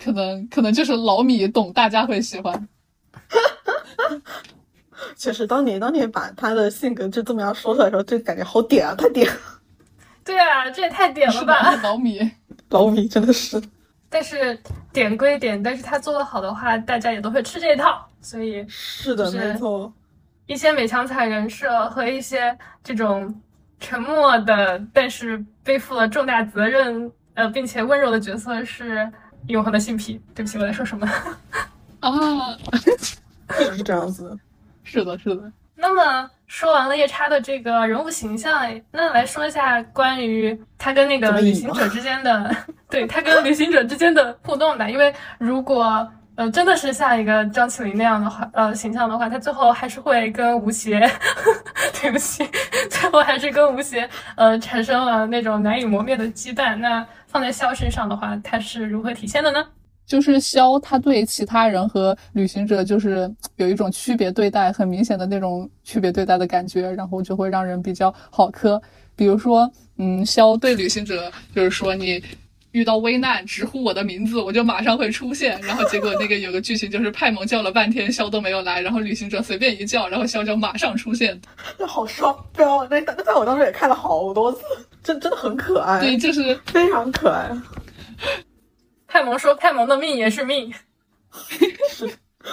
[0.03, 2.69] 可能可能就是老米懂，大家会喜欢。
[5.17, 9.29] 确实，当年当年把他的性格就这么样说出来的时候，就感觉好点啊，太点。
[10.25, 11.75] 对啊，这也太点了吧？
[11.83, 12.31] 老米，
[12.71, 13.61] 老米真的是。
[14.09, 14.59] 但是
[14.93, 19.93] 点归点，但是他做的好的话，大家也都会吃这一套，所以是的，没错。
[20.47, 23.35] 一些美强惨人设和一些这种
[23.81, 29.11] 沉默的，但是背负了重大责任，呃，并且温柔的角色是
[29.49, 30.21] 永恒的性癖。
[30.35, 31.09] 对不起，我在说什么？
[32.01, 32.11] 啊，
[33.75, 34.37] 是这样子，
[34.85, 35.53] 是的，是的。
[35.75, 42.55] 那么说完了夜叉的这个人物形象，那来说一下关于他跟那个旅行者之间的，
[42.89, 44.89] 对他跟旅行者之间的互动吧。
[44.89, 50.99] 因为如果呃，真的是像一个张起灵那样的话，呃，形象的话，他最后还是会跟吴邪，
[52.01, 52.43] 对不起，
[52.91, 56.75] 最后还是跟吴邪，呃，产生了那种难以磨灭的羁绊。
[56.77, 59.63] 那放在萧身上的话，他是如何体现的呢？
[60.07, 68.81] 就是萧他对其他人和旅行者就是有一种区别对待，很明显的那种区别对待的感觉，然后就会让人比较好磕。
[69.15, 72.23] 比如说，嗯，萧对旅行者就是说你。
[72.73, 75.61] 遇到危难，直呼我的名字，我就马上会出现。
[75.63, 81.41] 然后结果那个有个剧情就是派蒙叫了半天，肖都没有来，然后旅行者随便一叫，然后肖就马上出现。
[81.79, 84.61] 那 好双标，那那在我当时也看了好多次，
[85.03, 86.01] 真真的很可爱。
[86.01, 87.51] 对，就是非常可爱。
[89.07, 90.73] 派蒙说：“派蒙的命也是命。
[91.91, 92.11] ”是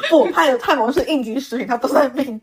[0.10, 2.42] 不派派蒙是应急食品，他不算命。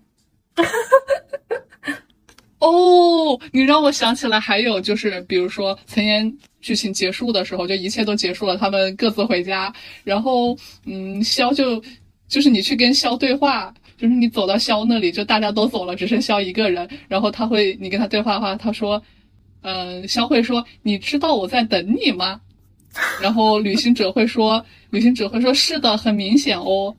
[2.59, 9.73] 哦，你让我想起来，还有就是，比如说陈岩剧情结束的时候，就一切都结束了，他们各自回家，
[10.05, 11.83] 然后，嗯，肖就，
[12.29, 19.03] 就是你去跟肖对话，就是你走到肖那里，就大家都走了，只剩肖一个人，然后他会，你跟他对话的话，他说，
[19.61, 22.40] 嗯，肖会说，你知道我在等你吗？
[23.21, 26.97] 然后旅行者会说，旅行者会说，是的，很明显哦。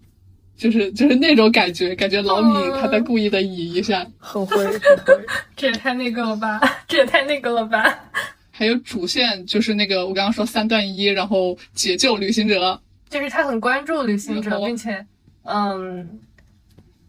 [0.58, 4.74] 就是就是那种感觉，感觉老米他在故意的移一下，很会很
[5.06, 8.00] 会，这也太那个了吧， 这也太那个了吧。
[8.52, 15.06] 还有主线就是那个我刚刚说三段一，然后解救旅行者，就是他很关注旅行者，并且
[15.44, 16.20] 嗯，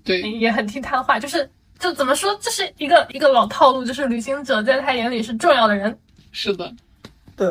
[0.04, 5.98] 对，也很听他的话，就是就怎么说，这是一个一个老套路，就是旅行者在他眼里是重要的人。
[6.32, 6.70] 是的，
[7.34, 7.50] 对，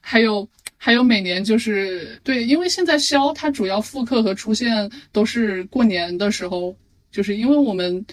[0.00, 0.48] 还有。
[0.76, 6.76] 还有每年就是对，因为现在肖它主要复刻和出现都是过年的时候，
[7.10, 8.04] 就是因为我们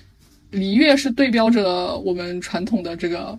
[0.51, 3.37] 璃月是对标着我们传统的这个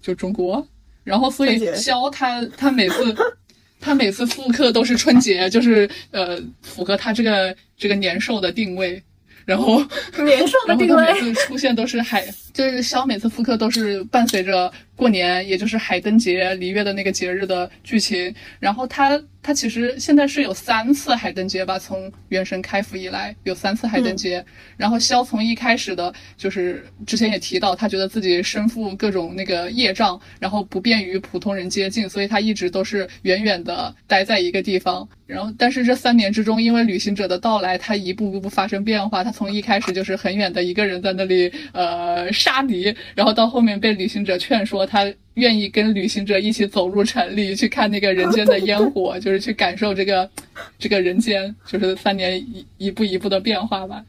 [0.00, 0.64] 就中国，
[1.04, 3.14] 然后所以肖它它每次
[3.80, 9.02] 它每次复刻都是春节，就是呃符合它这个这个年兽的定位，
[9.44, 9.78] 然后
[10.18, 18.34] 年兽的定位，然后它每次出现都是海，就是肖每次复刻都是伴随着过年，也就是海灯节、璃月的那个节日的剧情。
[18.58, 24.44] 然后它它其实现在是有三次海灯节吧，从原神开服以来有三次海灯节。
[24.76, 35.06] 然后萧从一开始的就是之前也提到，他觉得自己身负各种那个业障，然后不便于普通人接近，所以他一直都是远远的待在一个地方。
[35.26, 39.24] 然后，但是这三年之中，因为旅行者的到来，他一步步步发生变化。
[39.24, 50.28] 他从一开始就是很远的一个人在那里呃杀敌，然后到后面被旅行者劝说，他愿意跟旅行者一起走入城里去看那个人间的烟火，就是去感受这个
[50.78, 54.02] 这个人间，就是三年一一步一步的变化吧。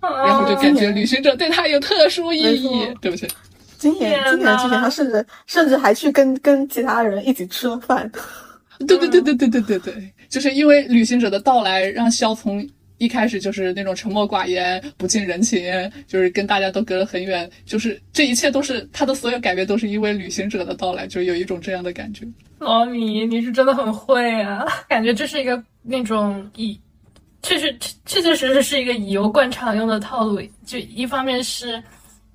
[0.00, 2.88] 然后就感觉旅行者对他有特殊意义。
[3.02, 3.28] 对不起，
[3.76, 8.10] 今年今年之前，他甚至甚至还去跟跟其他人一起吃了饭。
[8.88, 10.12] 对对对对对对对对。
[10.28, 12.66] 就是因为旅行者的到来，让肖从
[13.00, 17.50] 一开始就是那种沉默寡言、不近人情，就是跟大家都隔得很远。
[17.64, 22.26] 就是这一切都是他的所有改变，都是因为旅行者的到来，就有一种这样的感觉。
[22.58, 24.66] 老米，你是真的很会啊！
[24.86, 26.78] 感觉这是一个那种以，
[27.42, 30.38] 确实确确实实是一个以油灌肠用的套路。
[30.66, 31.82] 就一方面是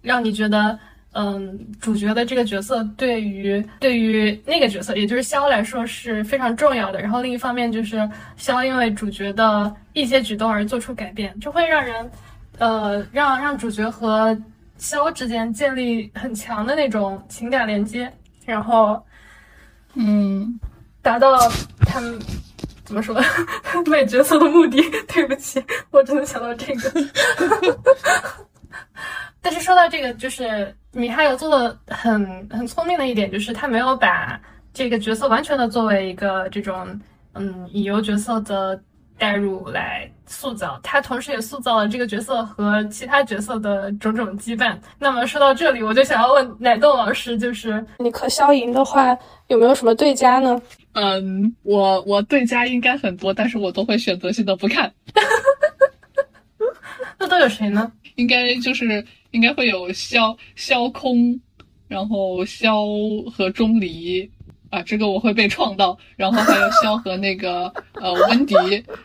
[0.01, 0.78] 让你觉得。
[1.17, 7.01] 嗯，主角的这个角色对于对于那个角色，也就是肖来说是非常重要的。
[7.01, 12.12] 然后另一方面就是肖因为主角的一些举动而做出改变，就会让人，
[12.58, 14.38] 呃，让让主角和
[14.78, 18.12] 肖之间建立很强的那种情感连接，
[18.45, 19.01] 然后，
[19.93, 20.60] 嗯，
[21.01, 21.38] 达到
[21.80, 22.19] 他们
[22.84, 23.15] 怎么说
[23.88, 24.84] 卖角色的目的。
[25.08, 26.91] 对不起，我只能想到这个。
[29.42, 34.40] 但是说到这个，就是米哈游做的很很聪明的一点，就是他没有把
[34.74, 37.00] 这个角色完全的作为一个这种
[37.34, 38.80] 嗯乙游角色的
[39.18, 44.76] 代入来塑造，他同时也塑造了这个角色和其他角色的种种羁绊。
[45.00, 50.60] 那么说到这里，我就想要问奶豆老师，就是你和萧莹的话，有没有什么对家呢？
[50.94, 54.92] 嗯，我我对家应该很多，但是我都会选择性的不看。
[57.19, 57.91] 那都有谁呢？
[58.15, 61.39] 应该就是应该会有萧萧空，
[61.88, 62.86] 然后萧
[63.36, 64.30] 和钟离
[64.69, 68.56] 啊，这个我会被创到，然后还有萧和那个呃温迪，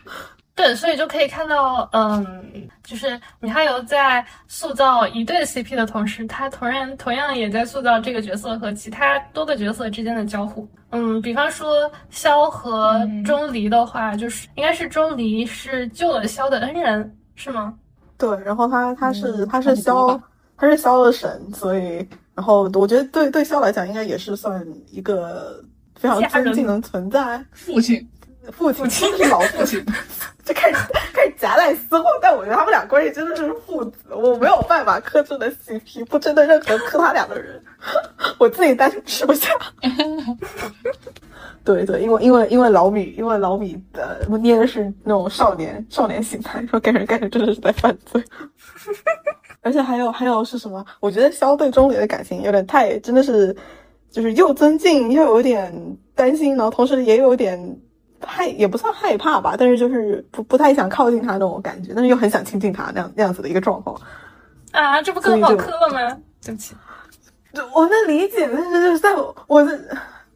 [0.54, 10.68] 对，所以就可以看到，嗯，就是米哈游在塑造一对 CP 的同时，他同样同样也在塑造这个角色和其他多个角色之间的交互。
[10.90, 17.74] 嗯，比方说萧和钟离的话，就是应该是钟离是救了萧的恩人，是吗？
[18.20, 20.20] 对，然后他他是他是萧
[20.56, 25.64] 他是萧的神，所以然后我觉得对对萧来讲应该也是算一个
[25.96, 27.42] 非常尊敬的存在。
[27.52, 28.06] 父亲，
[28.52, 29.82] 父亲，亲是老 父亲，
[30.44, 30.78] 就开始
[31.14, 37.62] 开始夹带私货，但我觉得他们俩关系真的是父子，我没有办法克制的 CP，不针对任何磕他俩的人，
[38.36, 39.48] 我自己单纯吃不下。
[41.62, 48.22] 对对，因为因为因为老米，因为老米的捏的是那种少年少年心态，说感觉感觉真的是在犯罪，
[49.60, 50.84] 而且还有还有是什么？
[51.00, 53.54] 我觉得肖对钟离的感情有点太真的是，
[54.10, 55.70] 就是又尊敬又有点
[56.14, 57.78] 担心，然后同时也有点
[58.24, 64.00] 害也不算害怕吧，但是就是不不太想靠近他那种感觉，但是又很想亲近他那样那样子的一个状况
[64.72, 66.16] 啊，这不更好磕了吗？
[66.42, 66.74] 对不起，
[67.74, 69.78] 我能理解，但是就是在我我的。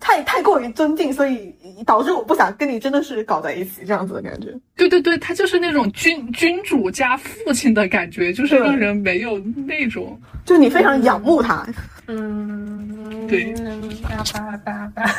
[0.05, 1.51] 太太过于尊敬，所以
[1.87, 4.49] 导致我不想跟你真的是搞在一起这样子的感觉。
[4.77, 11.67] 对对对，他就是那种君君主加父亲的感觉，就是让人没有那种，就你非常仰慕他。
[12.07, 13.55] 嗯，对，
[14.03, 15.11] 叭叭叭叭，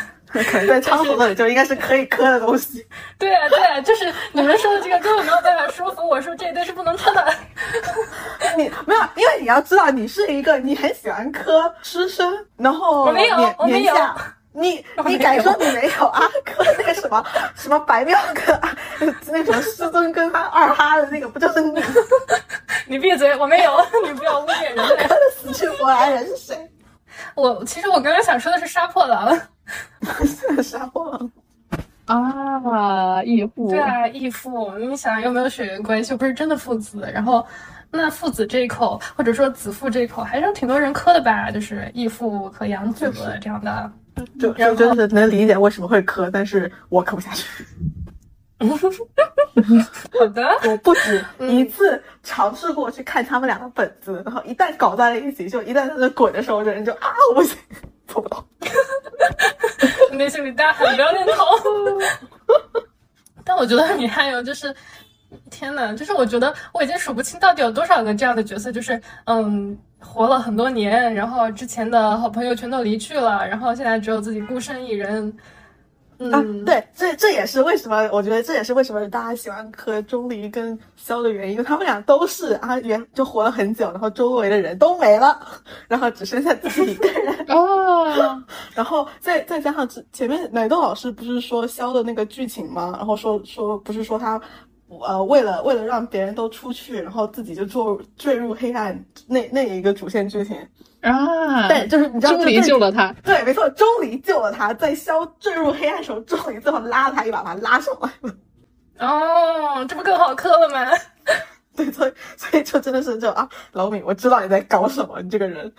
[0.44, 2.86] 可能在仓鼠那里就应该是可以磕的东西。
[3.18, 7.34] 对啊对啊，就是你们说的这个根本没有办法说服我说这一对是不能磕的。
[8.56, 13.28] 你没有，因为你要知道，你是一个你很喜欢磕师生，然后年
[13.66, 14.16] 年下。
[14.56, 17.24] 你你敢说你没有阿 哥那个什么
[17.56, 18.60] 什么白妙哥，
[19.28, 21.84] 那什么师尊跟他二哈的那个，不就是你？
[22.88, 23.36] 你闭嘴！
[23.38, 23.72] 我没有，
[24.06, 24.76] 你不要污蔑人。
[24.76, 26.72] 磕的死去活来人是谁？
[27.34, 29.38] 我其实我刚刚想说的是杀破狼。
[30.64, 31.32] 杀破狼
[32.06, 33.70] 啊，义父。
[33.70, 34.72] 对啊，义父。
[34.78, 36.12] 你想有没有血缘关系？
[36.12, 37.10] 又不是真的父子。
[37.12, 37.46] 然后
[37.90, 41.50] 那父子这一口，或者说子父这一口，还是挺多人磕的吧？
[41.50, 43.92] 就是义父和养子这样的。
[44.40, 47.66] 就就真的是能理解为什么会磕，但是我磕不下去。
[50.18, 57.58] 好的， 我不止一次尝试过去看他们俩的本子，然后一旦搞在了一起，就一旦在那滚的时候，人就啊，我不行，
[58.08, 58.46] 做不到。
[60.12, 61.44] 内心里大喊不要念头。
[63.44, 64.74] 但我觉得你还有就是，
[65.52, 69.78] 天呐，就是我觉得我已经数不清到底有多少个这样的角色，就是嗯。
[70.06, 75.36] 活了很多年，然后之前的好朋友全都离去了，然后现在只有自己孤身一人。
[76.18, 85.38] 嗯，啊，对，这这也是为什么我觉得这也是为什么大家喜欢磕钟离跟萧的原因，因为他们俩都是啊原就活了很久，然后周围的人都没了，
[85.90, 87.36] 然后只剩下自己一个人。
[87.52, 88.42] 哦，
[88.74, 92.94] 然后再再加上之前面奶豆老师不是说萧的那个剧情吗？
[92.96, 94.40] 然后说说不是说他。
[95.00, 97.82] 呃，为了为了让别人都出去，然后自己就坠
[98.18, 100.58] 坠入黑暗，那那一个主线剧情
[101.02, 108.36] 啊，对，就是你知道钟离救了他，对，没错，钟离救了他，在萧坠入黑暗的时候，钟离最后拉了他一把，把他拉上来了。
[109.00, 110.92] 哦，这不更好磕了吗？
[111.76, 115.72] 对，所以所以就真的是就啊，老米，我知道你在搞什么，你这个人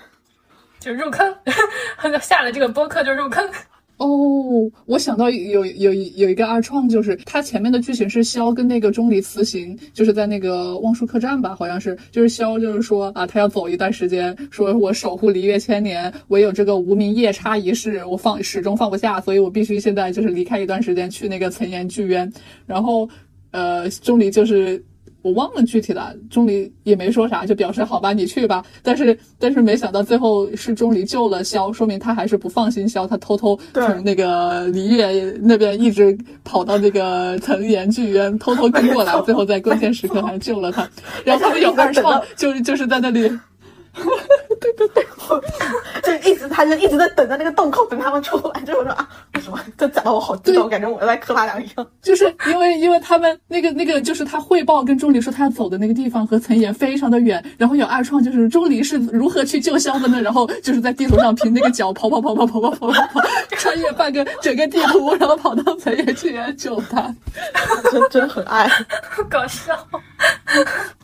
[0.79, 1.35] 就入坑，
[2.21, 3.51] 下了这个播客就入坑。
[3.99, 22.31] 哦，我想到有有有一个二创，就是他前面的剧情是萧跟那个钟离辞行，就是在那个望舒客栈吧，好像是，就是萧就是说啊，他要走一段时间，说我守护璃月千年，唯有这个无名夜叉一事，我放始终放不下，所以我必须现在就是离开一段时间去那个岑岩剧院，
[22.67, 23.09] 然后
[23.51, 24.83] 呃，钟离就是。
[25.27, 28.65] 我忘了具体的，钟离也没说啥，就表示好吧，你去吧。
[28.81, 40.89] 但是，但是没想到最后是钟离救了萧，说明他还是不放心萧，他偷偷从那个璃月那边一直跑到那个藤岩剧院，偷偷跟过来，最后在关键时刻还救了他。
[41.25, 43.29] 然后他们 有二创，就就是在那里。
[44.61, 45.07] 对对对，
[46.03, 48.61] 就一直他就一直在等着那个洞口，等他们出来。
[48.63, 49.59] 就我说啊，为什么？
[49.77, 51.87] 这讲的我好激动，感觉我在磕他俩一样。
[52.03, 60.07] 就是因为因为他们那个那个就是他汇报跟钟离说他要走的那个地方和岑岩非常的远，然后有二创就是钟离是如何去救萧的？
[60.23, 63.21] 然后就是在地图上凭那个脚跑跑跑跑跑跑跑跑，
[63.57, 67.13] 穿越半个整个地图，然后跑到岑岩去救他，
[67.91, 68.71] 真真很爱，
[69.29, 69.77] 搞笑。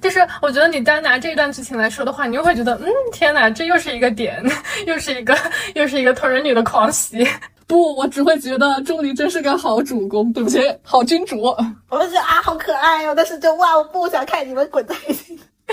[0.01, 2.82] 就是我觉得你单拿这一段剧情来说的话，你又会觉得。
[2.83, 4.43] 嗯，天哪，这又是一个点，
[4.87, 5.37] 又是一个，
[5.75, 7.27] 又是一个同人女的狂喜。
[7.67, 11.41] 不，我只会觉得钟离真是个好主公，对不起，好君主。
[11.89, 15.39] 我就觉得啊，好可爱哦，但是就哇，我不想看你们滚在一起。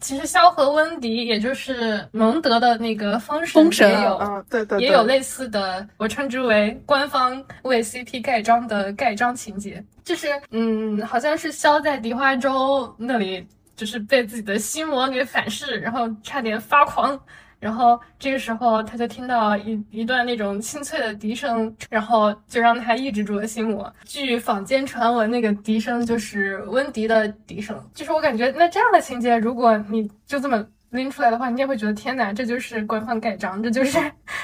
[0.00, 9.82] 其实萧何温迪，也就是蒙德的那个封神，也有，对对，也有类似的，我称之为官方为 CP 盖章的盖章情节。
[10.04, 13.44] 就是，嗯，好像是萧在梨花洲那里。
[13.76, 17.18] 就是被自己的心魔给反噬，然后差点发狂，
[17.58, 23.92] 然后这个时候他就听到一一段那种清脆的笛声，然后就让他抑制住了心魔。
[24.04, 27.76] 据坊间传闻，那个笛声就是温迪的笛声。
[27.94, 33.98] 就是我感觉，那这样的情节，如果你就这么拎出来的话，你也会觉得天哪，这就是官方盖章，这就是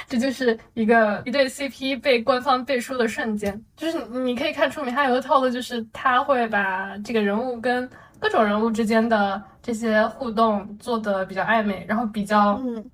[0.08, 3.62] 这就是一个一对 CP 被官方背书的瞬间。
[3.76, 7.88] 就是你可以看出米哈游的套路，就是他会把这个人物跟。
[8.20, 12.84] 各种人物之间的这些互动做的比较暧昧，然后比较，嗯。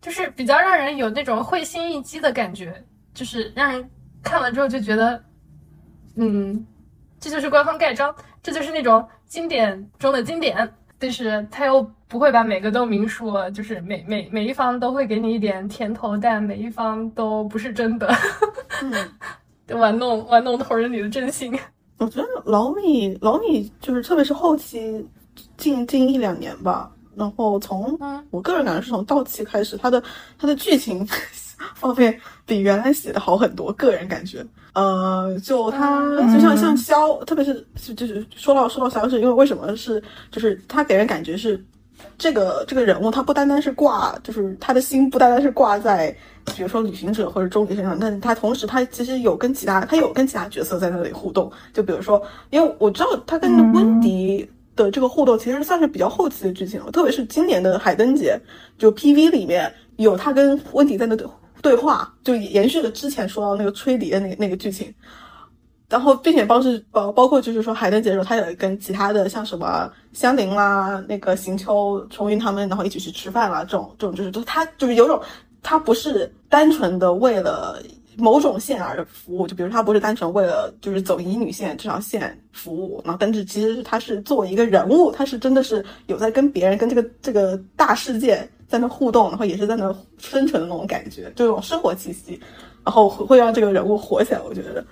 [0.00, 3.88] 就是比较让人有那种会心一击的感觉，就是让人
[4.20, 5.22] 看了之后就觉得，
[6.16, 6.66] 嗯，
[7.20, 10.68] 这就是官方盖章，这就是那种经典中的经典，
[10.98, 18.12] 但是他又不会把每个都明说，就是每每每一方都会给你一点甜头，但每一方都不是真的，
[19.72, 21.56] 玩弄玩弄同人女的真心。
[22.02, 25.06] 我觉得老米老米就是，特别是后期
[25.56, 27.98] 近近一两年吧，然后从
[28.30, 30.02] 我个人感觉是从到期开始，他的
[30.36, 31.06] 他的剧情
[31.74, 33.72] 方面比原来写的好很多。
[33.72, 36.00] 个人感觉，呃，就他
[36.32, 41.64] 就像像肖，特别是就是说到说到肖，是因为为什么是就是他给人感觉是。
[42.22, 46.16] 这个这个人物，他不单单是挂，就是他的心不单单是挂在，
[46.54, 51.50] 比如说旅行者或者钟离身上，但是他同时他其实有跟其他，他有跟其他角色在那里互动。
[51.72, 56.92] 就比如说，因为我知道他跟温迪的这个互动，其实算是比较后期的剧情了。
[56.92, 58.38] 特别是今年的海灯节，
[58.78, 61.26] 就 PV 里面有他跟温迪在那对
[61.60, 64.94] 对话，就延续了之前说到那个吹笛的那那个剧情。
[65.92, 75.20] 然后，并且包是包包括就是说，海灯节的时候，他有跟其他的像什么香菱啦、那个行秋、重云他们，然后一起去吃饭啦，这种这种就是就，他就是有种，
[75.62, 77.78] 他不是单纯的为了
[78.16, 92.40] 某种线而服务，就比如他不是单纯为了就是走乙女线这条线服务，然后但是其实他是作为一个人物，他是真的是有在跟别人跟这个这个大世界在那互动，然后也是在那生存的那种感觉，就这种生活气息，
[92.82, 94.82] 然后会让这个人物活起来，我觉得。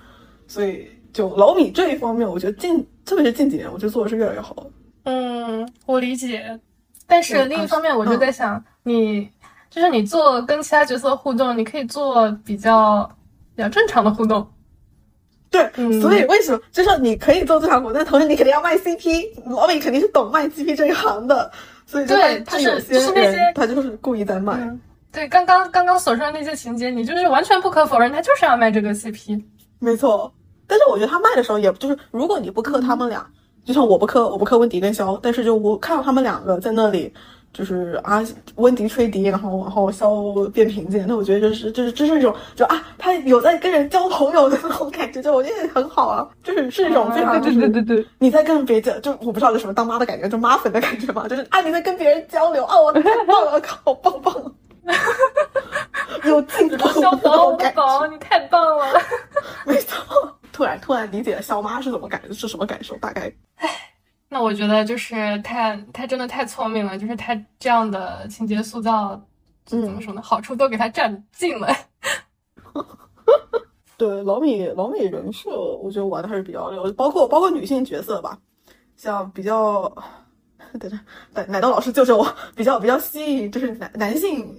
[0.51, 4.53] 所以，就老米这一方面，我觉得近，特别是近几年，我觉得做的是越来越好。
[5.03, 6.59] 嗯，我理解。
[7.07, 9.29] 但是另一方面，我就在想，你
[9.69, 13.09] 就是你做跟其他角色互动，你可以做比较
[13.55, 14.45] 比较正常的互动。
[15.49, 15.71] 对，
[16.01, 21.49] 所以为什么就是你可以做正常互动，但同时你肯定要卖 CP，老米肯定是懂卖 CP 这一行的。
[21.85, 24.55] 所以就对就是他他有些就是那些人他就是故意在卖。
[24.55, 24.81] 嗯，
[25.13, 29.41] 对，刚刚刚刚所说的那些情节，你就是完全不可否认，他就是要卖这个 CP。
[29.83, 30.31] 没错，
[30.71, 33.27] 但是我觉得他卖的时候，也就是如果你不磕他们俩，
[33.65, 37.13] 就像我不磕，我不磕温迪跟肖，但是就我看到他们两个在那里，
[37.51, 38.23] 就是啊，
[38.55, 40.09] 温迪吹笛，然后然后肖
[40.53, 54.33] 变平静，那我觉得就是就是这是一种就啊，他有在跟人交朋友的那种感觉，就我觉得很好啊，就是是一种非常对对对对对，你在跟别人就我不知道这什么当妈的感觉，就妈粉的感觉嘛，就是啊你在跟别人交流啊，我太棒了，好棒棒，
[56.23, 57.75] 有进步肖宝，种感觉。
[57.75, 58.85] 宝，你太棒了！
[59.67, 59.97] 没错，
[60.51, 63.31] 突然突然理解了肖妈是怎么感是什么感受，大概
[64.29, 69.21] 那我觉得就是他，他真的太聪明了，就是他这样的情节塑造，
[69.65, 70.21] 怎么说呢？
[70.21, 71.67] 好处都给他占尽了。
[73.97, 78.39] 对老米老米人设，我觉得玩的还是比较溜，包括包括女性角色吧，
[78.95, 79.83] 像比较，
[80.79, 80.97] 等着
[81.33, 82.25] 奶奶豆老师就是我
[82.55, 84.55] 比较比较吸引，就是男男性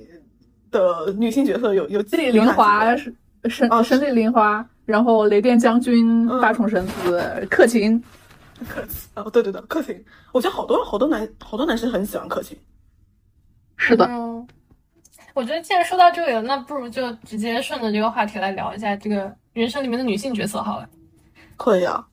[0.70, 3.12] 的女性角色有有神力玲华是
[3.48, 6.40] 是哦神力玲华，然后雷电将军、嗯。
[6.40, 8.02] 八重神子、克勤，
[8.68, 12.56] 克勤哦，对对对，克勤，我觉得好多好多男好多男生很喜欢克勤，
[13.76, 14.46] 是的，嗯，
[15.34, 20.88] 我觉得既然说到这里了，那不如就直接顺着这个话题来聊一下这个人生里面的女性角色好了。
[21.56, 22.04] 可以啊，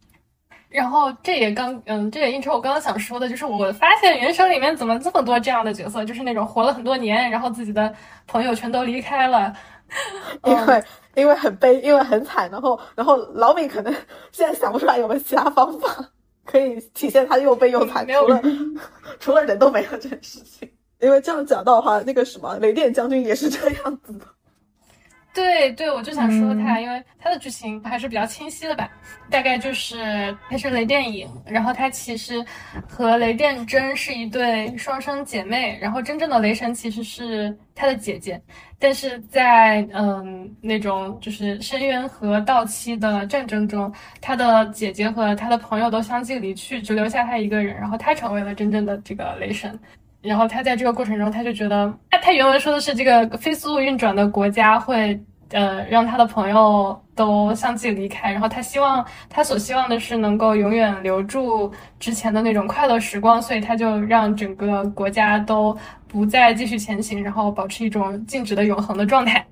[0.70, 7.94] 然后这也刚，嗯，这也映衬我刚刚想说的，就是我发现人生里面怎么这么多这样的角色，就是那种活了很多年，然后自己的
[8.28, 9.52] 朋友全都离开了，
[10.46, 10.84] 因为、
[11.16, 13.94] 因为很悲，因为很惨，然后然后老米可能
[14.32, 16.12] 现在想不出来有没有其他方法
[16.46, 18.42] 可以体现他又悲又惨，除了
[19.20, 20.70] 除了人都没了这件事情。
[21.00, 24.26] 因为这样讲到的话，那个什么雷电将军也是这样子的。
[25.40, 28.90] 对对，我就想说他，因为他的剧情还是比较清晰的吧，
[29.30, 32.44] 大概就是他是雷电影，然后他其实
[32.88, 38.42] 和雷电真是一对双生姐妹，然后真正的雷神其实是他的姐姐，
[38.78, 49.80] 但是在嗯那种就是深渊和道期的战争中，他的姐姐和他的朋友都相继离去，只留下他一个人，然后他成为了真正的这个雷神。
[50.22, 55.18] 然后他在这个过程中，他就觉得，他他原文说的是这个飞速运转的国家会，
[55.52, 58.32] 呃，让他的朋友都相继离开。
[58.32, 65.78] 然后他希望，他所希望的是能够永远留住之前的那种快乐时光，所以他就让整个国家都
[66.08, 69.46] 不再继续前行，然后保持一种静止的永恒的状态。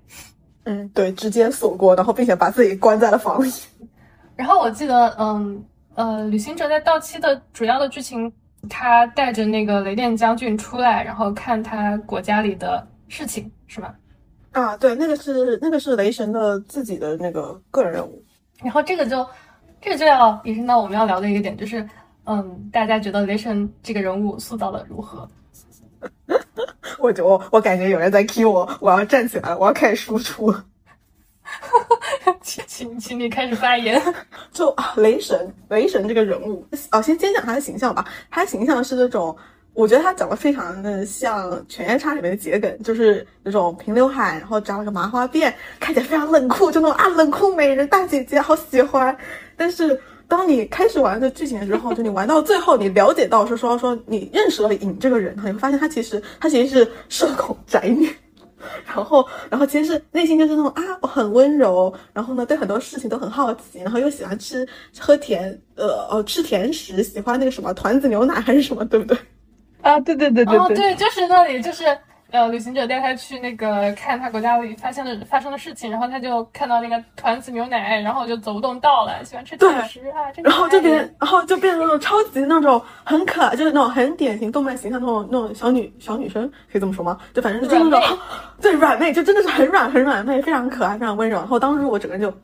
[0.66, 3.50] 嗯，对，直接锁国，然后并且把自己关在了房里。
[4.36, 5.64] 然后我记得，嗯
[5.96, 8.32] 呃，旅行者在到期的主要的剧情，
[8.70, 13.96] 他带着那个雷电将军出来，然后看他国家里的事情，是吧？
[14.52, 18.24] 啊，对，那个是那个是雷神的自己的那个个人任务。
[18.64, 19.28] 然后这个就，
[19.80, 21.88] 这个就要引申到我们要聊的一个点，就是，
[22.26, 25.30] 嗯，大家觉得雷神这个人物塑造的如何？
[27.00, 30.54] 我就我我感觉有人在 Q 我，我要站起来，我要开始输出。
[32.42, 34.02] 请请请你开始发言。
[34.52, 38.06] 就啊，雷神，雷神这个人物，哦，先先讲他的形象吧。
[38.30, 39.36] 他的形象是那种，
[39.78, 49.16] 我觉得他长得非常的像《犬夜叉》里面的桔梗，就是那种平刘海，然后扎了个麻花辫，看起来非常冷酷，就那种啊冷酷美人大姐姐，好喜欢。
[49.56, 58.10] 但是当你开始玩这剧情的时候，就你玩到最后，你了解到是说说你认识了影这个人，你会发现他其实他其实是社恐宅女。
[58.84, 64.68] 然后，然后其实是内心就是那种啊，我很温柔，然后呢，对很多事情都很好奇，然后又喜欢吃
[65.00, 69.16] 喝甜，呃，哦，吃甜食，喜欢那个什么团子牛奶还是什么，对不对？
[69.82, 71.86] 啊，对对对对哦，对，就是那里，就是
[72.32, 87.18] 呃，旅行者带他去那个看他国家里发现的发生的事情，然后他就看到那个团子牛奶，然后就走不动道了，喜欢吃对甜食啊，真可然后就爱变，然后就变成那种超级那种很可爱，就是那种很典型动漫形象那种那种小女小女生，可以这么说吗？
[87.34, 88.20] 就反正就那种，
[88.62, 91.38] 对软妹，就真的是很软很软妹，非常可爱，非常温柔。
[91.38, 92.36] 然后当时我整个人就。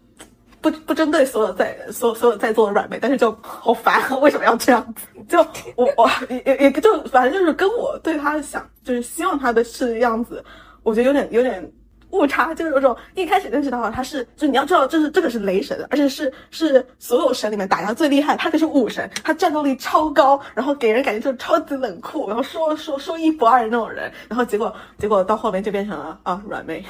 [0.64, 4.02] 不不针对所有在所有所有在座的软妹，但是就好烦！
[4.22, 5.06] 为什么要这样子？
[5.28, 5.40] 就
[5.76, 10.44] 我我也也也就反正就是跟我对他想就是希望他的是样子，
[10.82, 11.70] 我觉得有点有点
[12.12, 26.86] 误差，就是有种一开始认识到他是，就你要知道这是这个是雷神，而且是是所有神里面打架最厉害，他可是武神，他战斗力超高，然后给人感觉就是超级冷酷，然后说说说一不二的那种人，然后结果结果到后面就变成了啊软妹，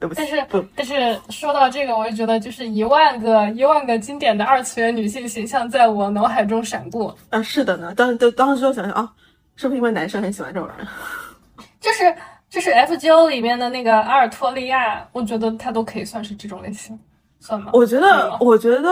[0.00, 9.12] 对不起，但是不但是说到这个，我就觉得就是一万个一万个经典的二次元女性形象在我脑海中闪过，啊是的呢，当当当时就想想啊，
[9.56, 10.86] 是不是因为男生很喜欢这种人？
[11.80, 12.14] 就是
[12.48, 16.98] 就是 FGO 里面的那个阿尔托利亚，我觉得他都可以算是这种类型。
[17.38, 17.70] 算吗？
[17.74, 18.90] 我觉得我觉得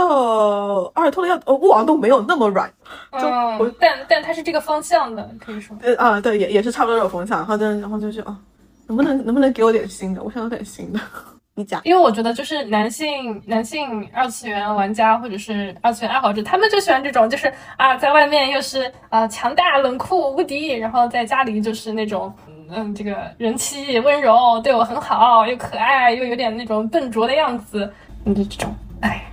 [0.94, 2.70] 阿尔托利亚呃勿忘都没有那么软，
[3.18, 5.76] 就我嗯，但但他是这个方向的，可以说。
[5.82, 8.38] 呃啊对，也也是差不多这种风向，然后就然后就是啊，
[8.86, 10.22] 能不能能不能给我点新的？
[10.22, 11.00] 我想要点新的。
[11.56, 22.34] 你讲，因为我觉得就是男性男性二次元玩家或者是二次元爱好者，他们就喜欢这种，就是啊，在外面又是啊强大冷酷无敌，然后在家里就是那种
[22.70, 27.88] 嗯这个人妻温柔，对我很好，又可爱，又有点那种笨拙的样子，
[28.24, 29.24] 你，就这种，哎，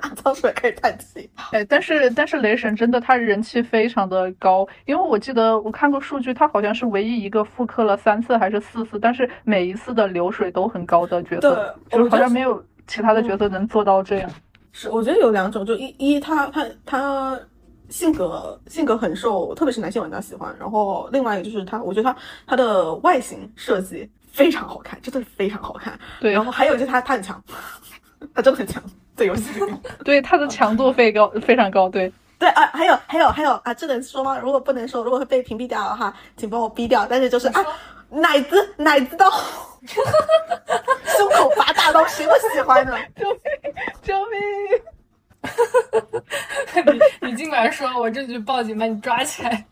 [0.00, 1.28] 阿仓鼠也可以叹气。
[1.52, 14.30] 哎，但是但是雷神真的他人气非常的高，因为我记得我看过数据，他好像是唯一一个复刻了三次还是四次，但是每一次的流水都很高的角色，就是好像没有其他的角色能做到这样。
[14.72, 17.40] 是，我觉得有两种，就一一他他他
[17.88, 20.54] 性格性格很受，特别是男性玩家喜欢。
[20.58, 22.16] 然后另外一个就是他，我觉得他
[22.46, 25.98] 他的外形设计非常好看，真的是非常好看。
[26.20, 27.42] 对然后还有就是他他很强，
[28.34, 28.82] 他真的很强，
[29.16, 29.80] 在游戏里面。
[30.04, 32.12] 对，他的强度非高非常高，对。
[32.38, 34.38] 对啊，还有还有还有啊，这能说吗？
[34.38, 37.04] 如果不能说，如果会被屏蔽掉的话，请帮我逼掉。
[37.08, 37.64] 但是就是啊，
[38.10, 39.28] 奶子奶子刀，
[39.82, 42.96] 胸口拔大刀，谁不喜欢呢？
[43.16, 43.40] 救命！
[44.02, 44.40] 救命！
[47.20, 49.64] 你你尽管说，我这就报警把你抓起来。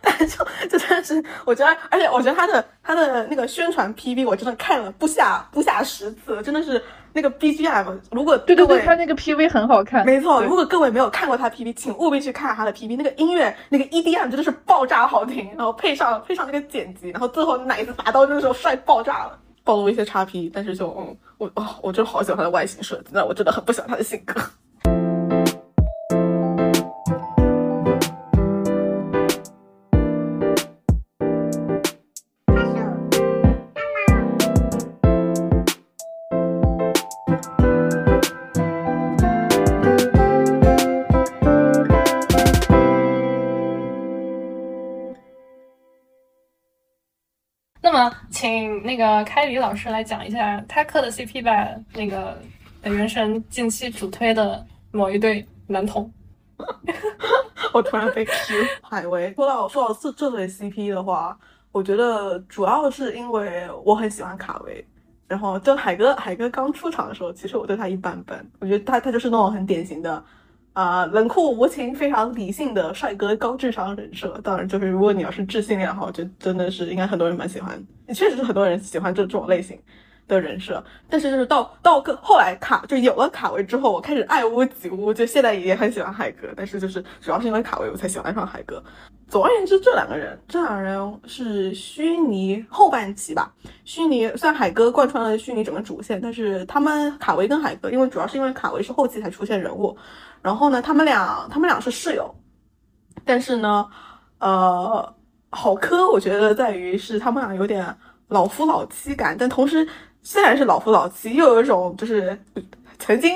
[0.00, 6.82] 但就就算是，我觉得，而且我觉得他的他的那个宣传 PV，我真的看了不下不下十次，真的是
[7.14, 7.98] 那个 BGM。
[8.10, 10.04] 如果对对对，他那个 PV 很好看。
[10.04, 12.96] 没错，如果各位没有看过他 PV，请务必去看他的 PV。
[12.98, 19.38] 那个音乐，那个 EDM 真的是爆炸好听，然后配上配上那个剪辑，然后最后奶子拔刀那时候帅爆炸了。
[19.62, 24.38] 暴露一些叉 P，但是就嗯，我哦，我真的好喜欢他的外形设计，但我真的很不喜欢他的性格。
[48.34, 51.68] 请那个开黎老师来讲一下他磕的 CP 吧。
[51.94, 52.36] 那个
[52.82, 56.12] 呃原神近期主推的某一对男童，
[57.72, 58.32] 我突然被 Q
[58.82, 59.32] 海威。
[59.34, 61.38] 说到说到这这对 CP 的话，
[61.70, 64.84] 我觉得主要是因为我很喜欢卡维。
[65.26, 68.44] 然后就海哥，海哥刚出场的时候，其实我对他一般般。
[68.58, 70.22] 我觉得他他就是那种很典型的，
[70.74, 74.38] 啊、冷酷无情、非常理性的帅哥高智商人设。
[74.44, 79.80] 当然，就是如果你要是智性恋的话，我觉得真的是应该很多人蛮喜欢，确实是很多人喜欢这种类型。
[80.26, 88.82] 的人设，但是就是到到个后来卡就有了卡维之后，我开始爱屋及乌，就现在也很喜欢海哥，但是就是主要是因为卡维我才喜欢上海哥。
[89.28, 93.52] 总而言之，这两个人，这两个人是虚拟后半期吧。
[93.84, 99.94] 虚拟虽然海哥贯穿了虚拟整个主线，但是他们卡维跟海哥，因为主要是因为卡维是后期才出现人物，
[100.44, 102.34] 然后呢，他们俩他们俩是室友，
[103.24, 103.88] 但是呢，
[104.40, 105.14] 呃，
[105.48, 107.96] 好磕我觉得在于是他们俩有点
[108.28, 109.88] 老夫老妻感，但同时
[110.22, 112.38] 虽然是老夫老妻，又有一种就是
[112.98, 113.34] 曾经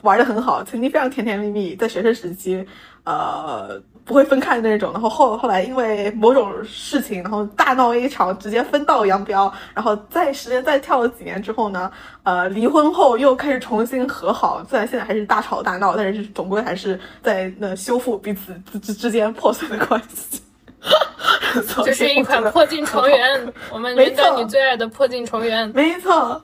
[0.00, 2.66] 玩的很好，曾经非常甜甜蜜蜜，在学生时期，
[3.04, 4.92] 呃，不会分开的那种。
[4.92, 9.52] 然后后后来因为某种事情，然后大闹一场，直接分道扬镳。
[9.74, 11.90] 然后再时间再跳了几年之后呢，
[12.22, 14.64] 呃，离婚后又开始重新和好。
[14.68, 20.40] 虽然现在还是大吵大闹，但是总归还是在那修复彼此之之之间破碎的关系。
[21.62, 25.70] 所以这是一款 破镜重圆，我们没云端错你最爱的破镜重圆。
[25.72, 26.42] 没错，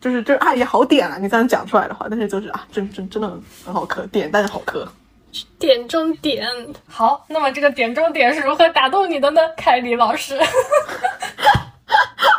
[0.00, 3.28] 就是就是啊，也好点啊，你这样讲出来的话，但是就是啊，真真真的
[3.64, 4.84] 很好磕，点但是好磕。
[5.58, 6.46] 点中点，
[6.86, 9.40] 好，那么这个点中点是如何打动你的呢？
[9.56, 10.36] 凯里老师，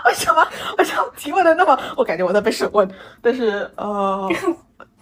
[0.06, 1.80] 为什么为什么提问的那么？
[1.98, 2.88] 我感觉我在被审问，
[3.22, 4.30] 但是呃，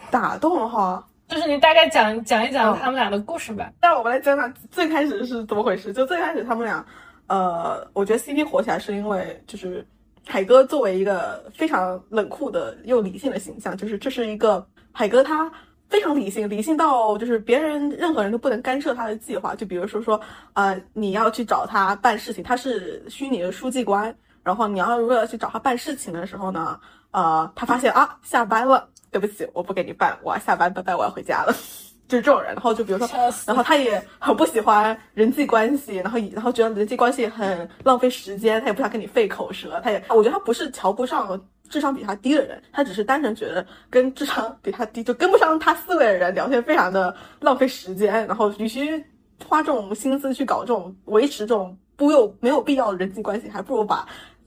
[0.09, 3.69] 打动哈，就是你大概讲讲一讲嗯他们俩的故事吧。
[3.81, 5.91] 那我们来讲讲最开始是怎么回事。
[5.91, 6.85] 就最开始他们俩，
[7.27, 9.85] 呃，我觉得 CP 火起来是因为就是
[10.25, 15.51] 海哥作为一个非常冷酷的又理性的形象，就是这是一个海哥他。
[15.91, 19.53] 非常理性，理性到就是别人任何人都不能干涉他的计划。
[19.53, 20.19] 就比如说说，
[20.53, 26.79] 呃，你要去找他办事情，他是虚拟的书记官，然后你要如果要去找他办事情的时候呢，
[27.11, 31.53] 呃，他发现啊下班了，对不起，我不给你办，我要下班，拜拜，我要回家了。
[32.07, 33.07] 就是这种人，然后就比如说，
[33.45, 41.39] 然后他也很不喜欢人际关系，然后然后觉得人际关系很浪费时间，他也不想跟你费口舌，他也我觉得他不是瞧不上
[41.71, 48.91] 智商比他低的人，他只是单纯觉得跟智商比他低就跟不上他思维的人聊天非常的浪费时间，然后与其
[49.47, 54.05] 花这种心思去搞这种维持这种不有没有必要的人际关系，还不如把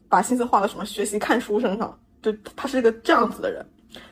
[0.09, 1.99] 把心思花到什么学习看书身上。
[2.22, 3.64] 就他是一个这样子的人。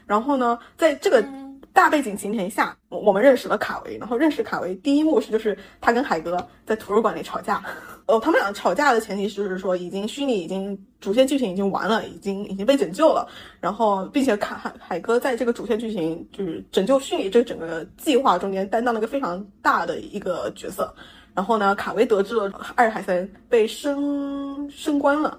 [0.07, 1.25] 然后呢，在这个
[1.73, 3.97] 大背景前提下，我我们认识了卡维。
[3.99, 6.37] 然后认识卡维第一幕是就是他跟海哥
[6.67, 7.63] 在图书馆里吵架。
[8.07, 13.27] 哦，他们俩吵架的前提就是说，已经虚拟已经主线剧情已经完了，已经已经被拯救了。
[13.61, 20.93] 然后，并且卡海海哥在这个主线剧情就是拯救虚拟这整个计划中间担当了一个非常大的一个角色。
[21.35, 25.39] 然后呢，卡维得知了艾尔海森被升升官了，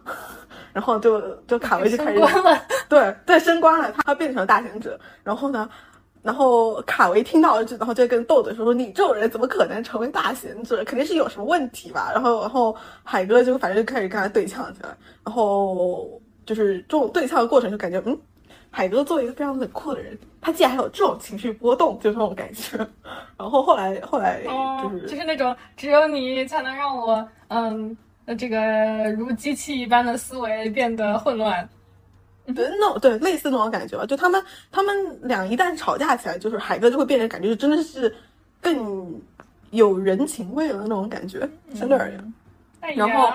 [0.73, 4.99] 然后就就卡维就开始升官了，对对升官了，他变成了大贤者。
[5.23, 5.69] 然后呢，
[6.23, 10.83] 然后卡维听到了，就然后就跟豆豆说说你这种人怎么可能成为大贤者？
[10.85, 12.09] 肯定是有什么问题吧。
[12.13, 14.89] 然后然后海哥就反正就开始跟他对呛起来，
[15.23, 18.17] 然后就是这种对呛的过程就感觉嗯。
[18.75, 22.75] 海哥作为一个非常冷酷的人，他竟然还有这种情绪波动，就这种感觉。
[23.37, 24.41] 然后后来后来
[24.81, 27.95] 就是、就是那种只有你才能让我嗯
[28.35, 31.69] 这个如机器一般的思维变得混乱。
[32.47, 34.05] 对，那种对类似那种感觉吧。
[34.05, 34.95] 就他们他们
[35.27, 38.13] 俩一旦吵架起来，就是海哥就会变成感觉就真的是
[38.61, 39.13] 更
[39.71, 42.19] 有人情味了那种感觉，相对而言。
[42.19, 42.33] 嗯
[42.97, 43.29] 然后，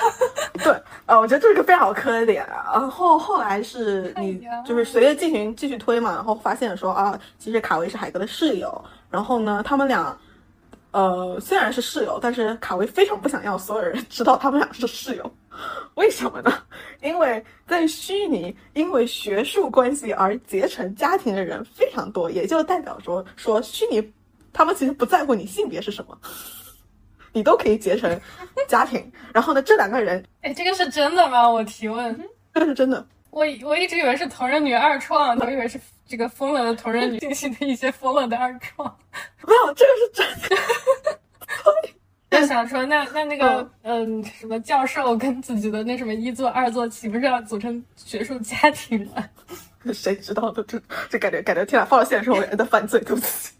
[0.64, 0.72] 对，
[1.04, 2.42] 呃，我觉得这是个非常好磕的点。
[2.46, 8.82] 啊然后后来是你就是随着剧情继续推嘛，然后发现说啊，其实卡维是海哥的室友。
[9.10, 10.16] 然后呢，他们俩，
[10.96, 15.30] 呃，虽然是室友，但是卡维非常不想要所有人 知道他们俩是室友。
[15.94, 16.50] 为什么呢？
[17.02, 24.10] 因为在虚拟因为学术关系而结成家庭的人非常多，也就代表说说虚拟
[24.54, 26.18] 他们其实不在乎你性别是什么。
[27.34, 28.18] 你都可以结成
[28.66, 31.46] 家庭，然后呢，这两个人，哎，这个是真的吗？
[31.46, 32.18] 我提问，
[32.54, 33.06] 这个是真的。
[33.28, 38.96] 我我一直以为是同人女二创，我以为是这个疯了的同人女进行的一些疯了的二创。
[39.46, 40.56] 没有，这个是真的。
[42.38, 49.30] 就想说，那那那个，嗯，什么教授跟自己的那什么一座二座，岂不是要组成学术家庭了？
[49.94, 50.62] 谁知道的？
[50.64, 53.52] 这这感觉感觉，天哪，放到现实中人的犯罪，对不起。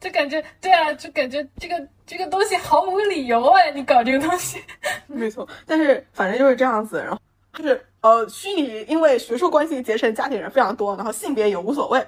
[0.00, 4.62] 就感觉对啊，就感觉这个这个东西毫无理由哎，你搞这个东西，
[5.06, 5.46] 没错。
[5.66, 7.18] 但是反正就是这样子，然后
[7.54, 12.06] 就是呃，虚拟因为学术关系结成家庭人非常多，然后性别也无所谓，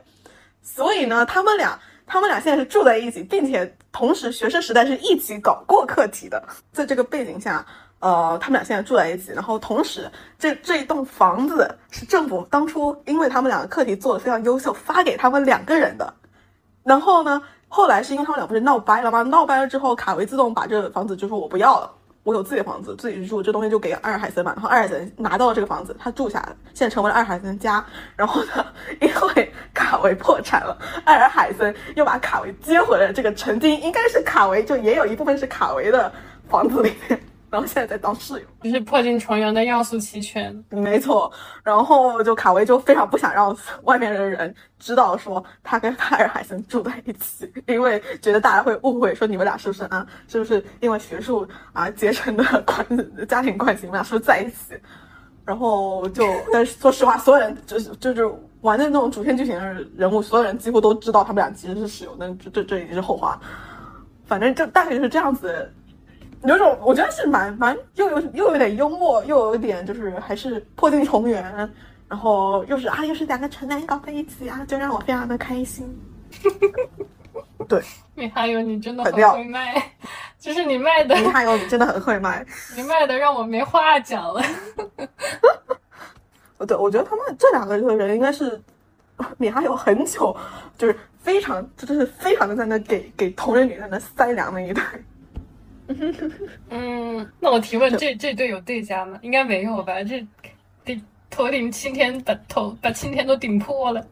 [0.63, 6.43] 所以呢，他们俩他们俩现在是住在一起，并且同时学生时代是一起搞过课题的。
[6.73, 7.65] 在这个背景下，
[8.01, 16.13] 呃，他们俩现在住在一起，然后同时这这一栋房子是政府当初因为他们两个课题做的非常优秀，发给他们两个人的，
[16.83, 17.43] 然后呢。
[17.69, 19.23] 后来是因为他们俩不是闹掰了吗？
[19.23, 21.93] 闹掰了之后，卡维自动把这个房子就说我不要了，
[22.27, 24.53] 我有自己的房子，自己去住，这东西就给阿尔海森嘛。
[24.57, 27.83] 然后阿尔海森拿到了这个房子，他住下来，现在成为了阿尔海森家。
[28.17, 28.67] 然后呢，
[29.01, 36.13] 因为卡维破产了，阿尔海森又把卡维接回了这个曾经应该是卡维，就也有一部分是卡维的
[36.49, 37.21] 房子里面。
[37.57, 40.55] 然后现在在当室友，就是破镜重圆的要素齐全。
[40.69, 41.33] 没错，
[41.63, 50.07] 然后就卡维就非常不想让外面的人知道说他跟海尔海森住在一起，因为觉得大家会误会说你们俩是不是啊？
[50.29, 53.87] 是不是因为学术啊结成的关家庭关系？
[53.87, 54.79] 你们俩是不是在一起？
[55.47, 58.31] 然后就，但是说实话，所有人就是就是
[58.61, 63.41] 玩的那种主线剧情的人物，所有人几乎都知道他们俩其实是室友，但这这这已经是后话。
[64.27, 65.73] 反正就大概就是这样子。
[66.47, 71.43] 有种我觉得是蛮蛮又有又有点幽默，又有点就是还是破镜重圆，
[72.09, 75.87] 然后又是啊又是两个纯男搞在一起啊，就让我非常的开心。
[77.69, 77.83] 对，
[78.15, 79.93] 米哈游你真的很会卖，
[80.39, 84.41] 就是你卖的，米哈游你真的很会卖， 你卖的让我没话讲了。
[86.67, 88.61] 对，我觉得他们这两个人应该是
[89.39, 90.37] 米哈游很久，
[90.79, 94.83] 就是非常就是非常的在那给给同人女在那塞粮的一对。
[96.71, 99.19] 嗯，那我提问，这这对有对家吗？
[99.23, 100.03] 应该没有吧？
[100.03, 100.27] 这
[100.85, 104.05] 顶头顶青天把头把青天都顶破了，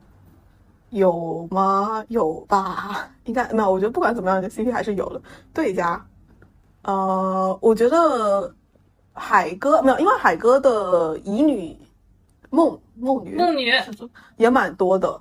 [0.91, 2.05] 有吗？
[2.09, 3.11] 有吧？
[3.25, 3.71] 应该没有。
[3.71, 5.21] 我觉得不管怎么样，这 CP 还是有的
[5.53, 6.05] 对家。
[6.83, 8.55] 呃，我觉得
[9.13, 11.77] 海哥没有，因为海哥的乙女
[12.51, 13.73] 梦梦女梦女
[14.37, 15.21] 也蛮多的，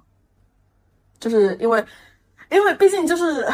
[1.19, 1.83] 就是因为
[2.51, 3.47] 因为毕竟就是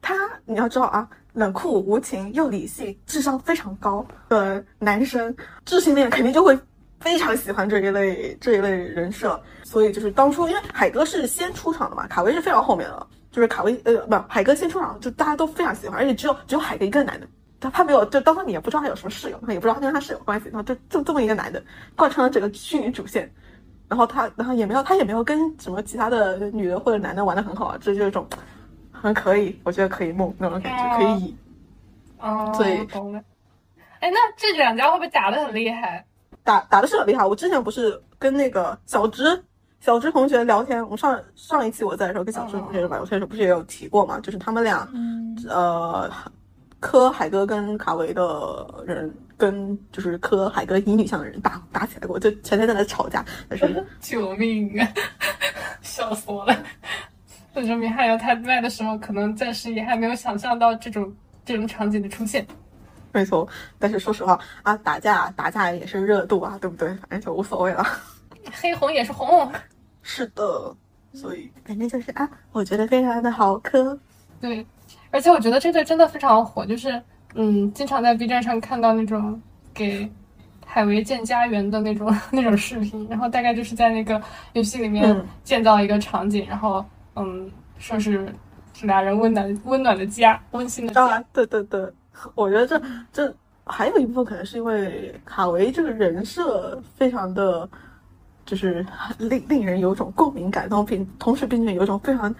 [0.00, 0.14] 他，
[0.46, 1.08] 你要知道啊。
[1.32, 6.58] 冷酷无情又理性，智商非常高的男生，智性恋肯定就会
[6.98, 9.40] 非常喜欢这一类这一类人设。
[9.62, 17.26] 所以就是当初，因为海哥是先出场的嘛，卡威是非常后面的，就是卡威呃不，海哥先出场，就大家都非常喜欢，而且只有只有海哥一个男的，
[17.60, 21.62] 他他没有，就当初你也不知道他有什么室友，他也不知道他跟他室友关系，然后就就这么一个男的
[21.94, 23.32] 贯穿了整个虚拟主线，
[23.86, 28.26] 然后他然后也没有他也没有跟什么其他的女的或者男的玩的很好啊，这就是一种。
[29.00, 31.36] 很可以，我觉得可以梦那种感觉，可以。
[32.18, 33.22] 哦，对，懂了。
[34.00, 36.04] 哎，那这两家会不会打的很厉害？
[36.44, 37.24] 打打的是很厉害。
[37.24, 39.42] 我之前不是跟那个小芝
[39.80, 44.88] 小芝同学聊天，我上上一期我在的时候跟小芝同学聊天的时候不是也有提过嘛，就是他们俩
[45.48, 46.10] 呃
[46.78, 54.88] 科海哥跟卡维的人跟就是磕海哥乙女向的人打打起来过，就前天在那吵架，但是 救命啊！
[55.82, 56.56] 笑死我了。
[57.54, 61.12] 这说明还有他在的时候，可能暂时也还没有想象到这种
[61.44, 62.46] 这种场景的出现。
[63.12, 63.48] 没错，
[63.78, 66.88] 但是说实话啊，打架打架也是热度啊，对不对？
[66.88, 67.84] 反正就无所谓了。
[68.52, 69.50] 黑红也是红。
[70.02, 70.74] 是的，
[71.12, 73.98] 所以反正就是啊，我觉得非常的好磕。
[74.40, 74.64] 对，
[75.10, 77.02] 而且我觉得这对真的非常火，就是
[77.34, 79.40] 嗯，经常在 B 站上看到那种
[79.74, 80.10] 给
[80.64, 84.22] 海维建家园的那种 那种视频，然后大概就是在那个
[84.52, 86.84] 游戏里面嗯建造一个场景，然后
[87.16, 88.32] 嗯，说是
[88.72, 91.06] 是俩人温暖温暖的家，温馨的家。
[91.06, 91.90] 啊，对对对，
[92.34, 92.80] 我觉得这
[93.12, 93.34] 这
[93.64, 97.68] 还有一部分可能是因为卡维这个人设非常的，
[98.46, 98.84] 就是
[99.18, 102.34] 令令人有种共鸣感，然后并同时并且有一种非常，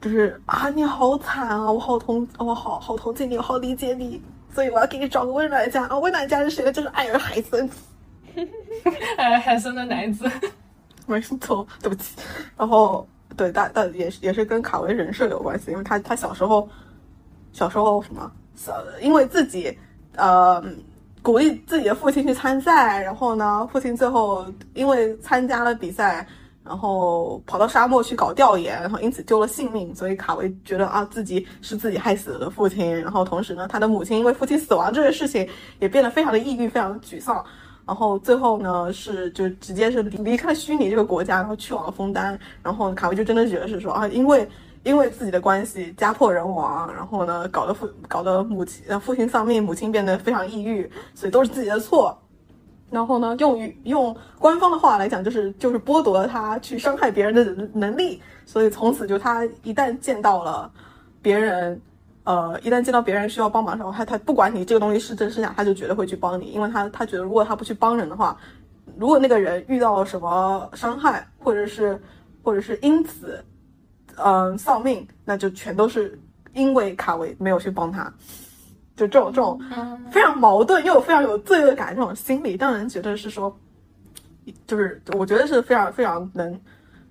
[0.00, 6.72] 就是啊你好惨啊，我好同我好好同情你，我好理解你，所以我要给你找个温暖的家啊，温暖的家是谁呢？
[6.72, 7.68] 就是艾尔海森。
[9.16, 10.30] 哎，海森的奶子。
[11.06, 12.16] 没错，对不起。
[12.56, 16.68] 然后对，但但也是也是跟卡维人设有关系，因为他他小时候
[17.52, 18.30] 小时候什么，
[19.00, 19.76] 因为自己
[20.16, 20.62] 呃
[21.22, 26.26] 鼓励自己的父亲去参赛，然后呢，父亲最后因为参加了比赛，
[26.62, 35.48] 然后跑到沙漠去搞调研，然后因此丢了性命，所以卡维觉得啊自己是自己害死了父亲，然后同时呢，他的母亲因为父亲死亡这个事情
[35.80, 37.44] 也变得非常的抑郁，非常的沮丧。
[37.86, 42.38] 然后最后呢，是就直接是离开虚拟这个国家，然后去往了枫丹。
[42.62, 44.48] 然后卡维就真的觉得是说啊，因为
[44.84, 52.18] 因为自己的关系家破人亡，然后呢搞得父搞得母亲呃父亲丧命，母亲变得非常抑郁，所以都是自己的错。
[52.90, 58.22] 然后呢，用于用官方的话来讲，就是就是剥夺了他去伤害别人的能力。
[58.46, 60.70] 所以从此就他一旦见到了
[61.20, 61.80] 别人。
[62.24, 68.34] 呃，一旦见到别人需要帮忙的时候，他他不管你这个东西是真是假，他就绝对会去帮你，因为他他觉得如果他不去帮人的话，
[68.96, 72.00] 如果那个人遇到了什么伤害，或者是
[72.42, 73.44] 或者是因此，
[74.16, 76.18] 嗯、丧命，那就全都是
[76.54, 78.10] 因为卡维没有去帮他，
[78.96, 79.60] 就这种这种
[80.10, 83.54] 非常矛盾又非常有罪恶感这种心理，让人觉得是说，
[84.66, 86.58] 就是我觉得是非常非常能。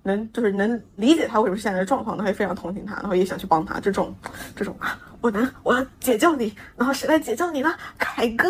[0.04, 3.80] 能就是能理解他为什么现在的状况，然后也非常同情他，然后也想去帮他。
[3.80, 4.14] 这种，
[4.54, 7.74] 这种啊，我能，我要解救你，然后谁来解救你呢？
[7.98, 8.48] 凯哥。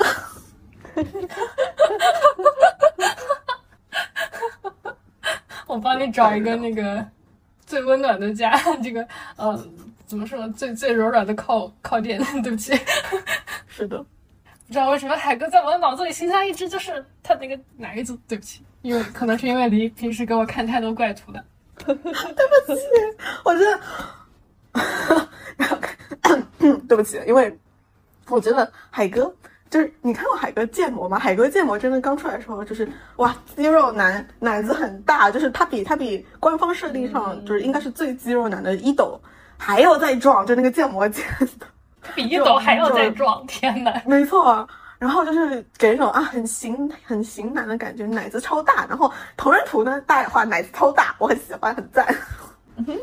[5.67, 7.05] 我帮你找一个那个
[7.67, 9.05] 最温暖的家，这个
[9.37, 9.67] 呃，
[10.07, 10.53] 怎么说呢？
[10.53, 12.23] 最最柔软的靠靠垫。
[12.43, 12.79] 对不起，
[13.67, 18.17] 是的，不知道为什么海哥在我的脑子里形象一直就是他那个奶子。
[18.29, 21.43] 对不起，因为可能是因为离平时给我看太多怪图了。
[21.87, 22.83] 对不起
[23.43, 23.81] 我真
[26.61, 27.59] 的， 对不起，因为
[28.29, 29.35] 我觉得海哥
[29.71, 31.19] 就是你看过海哥建模吗？
[31.19, 39.19] 海哥建模真的刚出来的时候就是哇，肌肉男，奶子很大，就是他比他比官方设定上就是应该是最肌肉男的一斗
[39.57, 41.25] 还要再壮，就那个建模建
[41.59, 41.67] 的。
[42.15, 44.03] 比一斗还要再壮，天哪！
[44.07, 44.69] 没错，
[44.99, 52.07] 然后就是给人一种啊很型很型男的感觉，奶子超大，然后同人图呢大野化奶子超大，我很喜欢，很赞。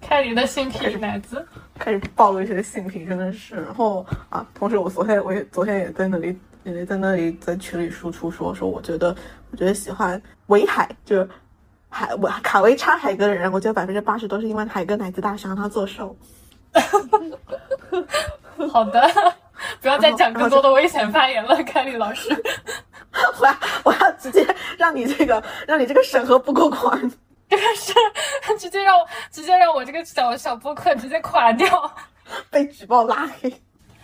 [0.00, 1.46] 开你的新品奶子，
[1.78, 3.56] 开始暴露一些性癖，真的是。
[3.56, 9.16] 然后啊，同时我昨天我也昨天也在那里也在那里在群里输出说说，我觉得
[9.50, 11.28] 我觉得喜欢维海就是
[11.88, 16.14] 海我卡维插海哥的人，我觉得百分之八十都是因为海哥奶子大，想让他做瘦。
[18.70, 19.02] 好的，
[19.80, 22.28] 不要再讲更多的危险发言了，凯里老师。
[23.40, 23.54] 我要
[23.84, 24.46] 我要直接
[24.78, 26.98] 让你这个让你这个审核不过关，
[27.48, 27.92] 这个是
[28.58, 31.94] 直接让我直接让我这个小小播客直接垮掉。
[32.50, 33.52] 被举报拉黑。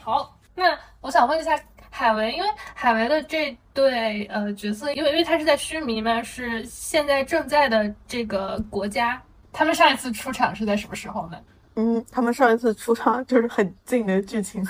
[0.02, 1.58] 好，那我想问一下
[1.90, 9.20] 海维，因为海维的这对呃角色，因为因为他是在须弥嘛，是现在正在的这个国家。
[9.52, 11.38] 他们上一次出场是在什么时候呢？
[11.76, 14.62] 嗯，他们上一次出场就是很近的剧情，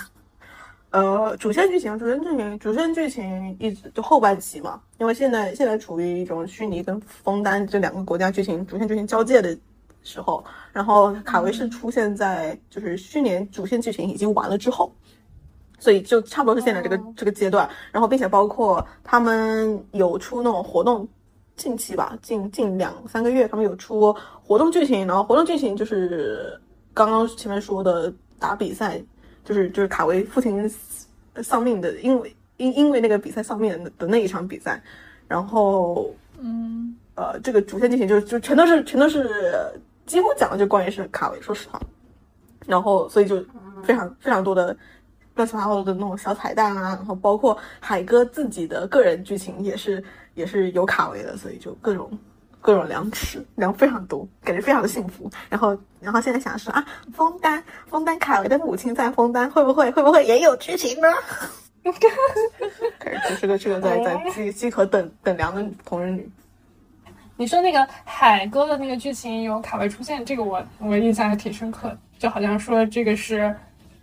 [0.90, 9.56] 呃，主线剧情、主线剧情、主线剧情一直就后半期嘛，因为现在现在处于一种虚拟跟枫丹这两个国家剧情主线剧情交界的
[10.02, 14.92] 时候，然后卡维是出现在就是去年主线剧情已经完了之后。
[15.80, 21.06] 所以就差不多是现在这个、哦这个阶段，然后并且包括他们有出那种活动，
[21.54, 24.12] 近期吧，近近两三个月，他们有出
[24.42, 26.60] 活动剧情，然后活动剧情就是
[26.92, 29.00] 刚刚前面说的打比赛，
[29.48, 30.70] 就是就是卡维父亲
[31.42, 34.82] 丧命的，因为因因为那个比赛丧命的的那一场比赛，
[35.26, 36.94] 然后嗯。
[37.20, 39.28] 呃，这个主线剧情就就全都是全都是
[40.06, 41.80] 几乎讲的就关于是卡维，说实话，
[42.64, 43.44] 然后所以就
[43.82, 44.66] 非常非常多的
[45.34, 50.00] 乱七八糟的那种小彩蛋啊，然后包括海哥自己的个人剧情也是
[50.36, 52.08] 也是有卡维的，所以就各种
[52.60, 55.30] 各种粮食粮非常多，感觉非常的幸福。
[55.48, 56.84] 然后然后现在想的是啊，
[57.14, 61.08] 枫丹枫丹卡维的母亲在枫丹会不会会不会也有剧情呢？
[62.98, 66.30] 开始这个这个在在饥饥渴等等粮的同人女。
[67.36, 73.54] 你说那个海哥的那个剧情有卡维出现，这个我我印象还挺深刻的，就好像说这个是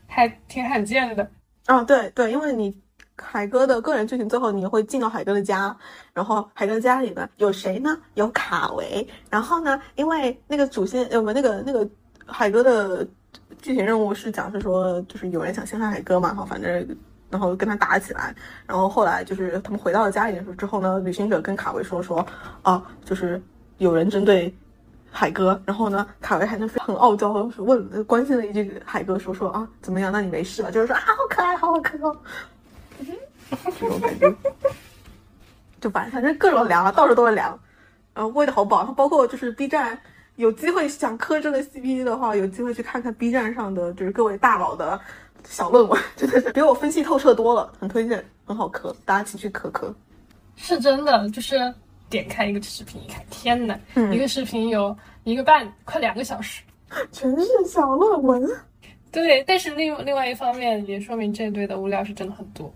[0.07, 1.29] 还挺罕见的。
[1.67, 2.75] 嗯，对对，因为你
[3.17, 5.75] 海哥的个人剧情最后你会进到海哥的家，
[6.13, 7.97] 然后海哥家里呢有谁呢？
[8.13, 11.87] 有卡维，然后呢，因为那个主线呃不那个那个
[12.25, 13.07] 海哥的
[13.61, 16.97] 剧情任务是讲是说就是有人想陷害海哥嘛，然后反正
[17.29, 18.35] 然后跟他打起来，
[18.65, 22.25] 然后后来就是他们回到了家里的时候之后呢，旅行者跟卡维说说
[22.61, 23.41] 啊，就是
[23.77, 24.53] 有人针对。
[25.17, 30.11] 海哥，然后呢，卡维还能很傲娇问关心了一句海哥说说啊怎么样？
[30.11, 30.69] 那你没事吧？
[30.69, 32.15] 就是说啊好可爱，好好可爱。
[33.79, 34.33] 这种感觉，
[35.81, 37.57] 就反反正各种凉啊，到处都是凉，
[38.13, 38.83] 呃，喂的好饱。
[38.93, 39.99] 包括就是 B 站
[40.35, 44.99] 有机会想磕这个 CP 的话，有机会去看看 B 站上的就是各位大佬的
[45.43, 49.93] 小论文， 真的是比我分析透彻多了，很推荐，很好磕，大家一起去磕磕。
[50.55, 51.73] 是真的，就是
[52.09, 56.61] 点开一个视频一看，天呐，嗯一个视频有一个半快两个小时。
[57.11, 58.47] 全是小论文。
[59.11, 62.71] 对，但是另另外一方面也说明这一队的物料是真的很多。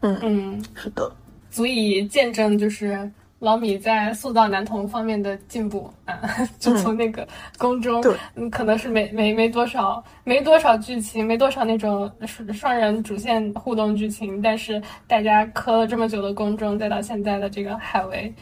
[0.00, 0.18] 嗯。
[0.22, 1.10] 嗯，是的，
[1.50, 6.18] 足以见证就是老米在塑造男童方面的进步啊，
[6.58, 7.26] 就从那个
[7.58, 8.02] 宫中，
[8.34, 18.32] 嗯，可能是没没没多少没多少剧情，没多少那种双双人主线互动剧情，但是大家磕了这么久的宫中，再到现在的这个海维，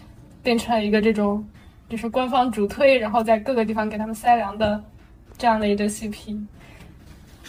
[0.42, 1.44] 变成了一个这种
[1.88, 4.82] 就是官方主推，然后在各个地方给他们塞粮的
[5.36, 6.40] 这样的一对 CP，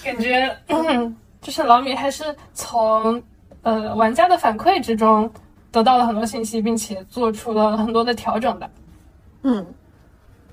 [0.03, 3.22] 感觉、嗯、就是老米还是从
[3.66, 5.30] 呃玩家的反馈之中
[5.72, 8.70] 得到了很多信息，并且做出了很多的调整的。
[9.41, 9.66] 嗯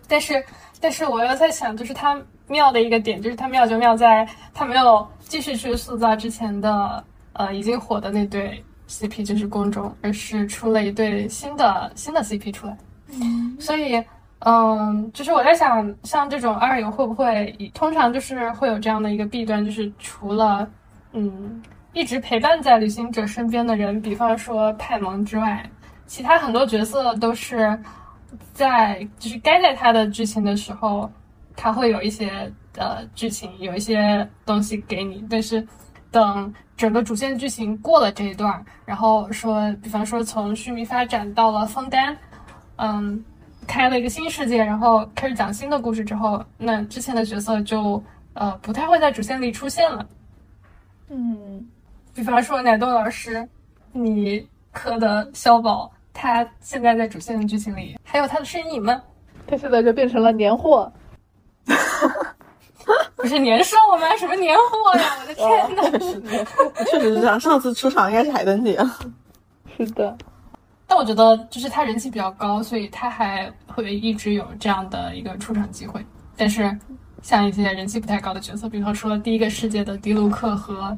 [0.08, 0.44] 但是，
[0.80, 7.02] 但是我又在想，就是他妙的一个点，就是他妙就妙在他没有继续去塑造之前的
[7.34, 12.76] 呃已经火的那对 CP，就是宫中，而是出了一对新的新的 CP 出来。
[13.58, 14.04] 所以，
[14.40, 20.68] 嗯，就是我在想，像这种二游会不会通常就是会有这样的一个弊端，就是除了
[21.12, 25.68] 嗯一直陪伴在旅行者身边的人，比方说派蒙之外，
[26.06, 27.78] 其他很多角色都是
[28.54, 31.10] 在就是该在他的剧情的时候，
[31.54, 35.66] 他会有一些呃剧情，有一些东西给你，但是
[36.10, 42.16] 等整个主线剧情过了这一段，然后说，比方说从须弥发展到了枫丹，
[42.76, 43.22] 嗯，
[43.66, 50.06] 开了一个新世界，然后开始讲新的故事之后，那之前的角色就呃不太会在主线里出现了。
[51.10, 51.66] 嗯，
[52.14, 53.48] 比方说奶豆老师，
[53.92, 59.02] 你磕的肖宝，他现在在主线的剧情里还有他的身影吗？
[59.46, 60.92] 他现在就变成了年货。
[63.16, 64.16] 不是年兽吗？
[64.18, 65.16] 什么年货呀！
[65.20, 66.84] 我的天哪！
[66.84, 67.38] 确实是这样。
[67.38, 68.76] 上次出场应该是海灯姐。
[69.76, 70.16] 是的，
[70.88, 76.04] 但我觉得就是他人气比较高，所以他还会一直有这样的一个出场机会。
[76.36, 76.76] 但是
[77.22, 80.96] 像一些人气不太高的角色，比方说第一个世界的迪卢克和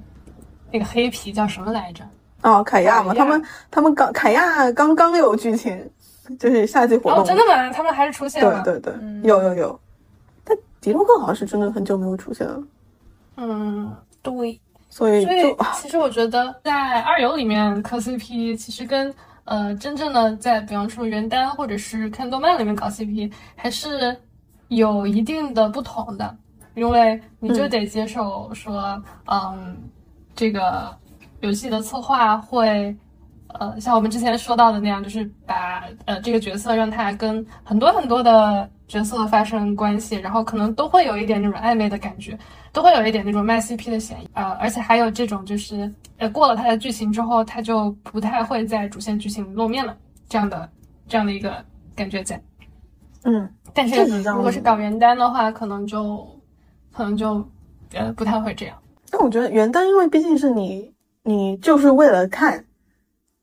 [0.73, 2.05] 那个黑皮叫什么来着？
[2.43, 5.91] 哦，凯亚嘛，亚他们他们刚凯亚刚刚有剧情，
[6.39, 7.21] 就是夏季活动。
[7.21, 7.71] 哦，真的吗？
[7.73, 8.63] 他们还是出现了。
[8.63, 9.81] 对对对，有有有。
[10.45, 12.63] 但迪卢克好像是真的很久没有出现了，
[13.37, 14.61] 嗯，对。
[14.91, 19.13] 所以所以就其实我觉得在二游里面磕 CP，其实跟
[19.43, 24.17] 呃真正的在比方说原单或者是看动漫里面搞 CP 还是
[24.69, 26.37] 有一定的不同的，
[26.77, 29.77] 因为你就得接受说，嗯，
[30.35, 30.97] 这个
[31.41, 32.97] 游戏的策划会。
[33.57, 42.37] 呃，像我们之前说到的那样，就是把呃这个角色让他跟很多很多的角色发生关系，然后可能都会有一点那种暧昧的感觉，
[42.73, 44.29] 都会有一点那种卖 CP 的嫌疑。
[44.33, 49.97] 呃，而且还有这种就是呃过了他的剧情之后，他就不太会在主线剧情露面了，
[50.29, 50.69] 这样的
[51.07, 51.65] 这样的一个
[51.95, 52.43] 感觉在。
[53.23, 56.29] 嗯，但是如果是搞原单的话，可能就
[56.93, 57.49] 可能就
[57.93, 58.77] 呃不太会这样。
[59.11, 60.93] 但我觉得原单，因为毕竟是你
[61.23, 62.65] 你就是为了看。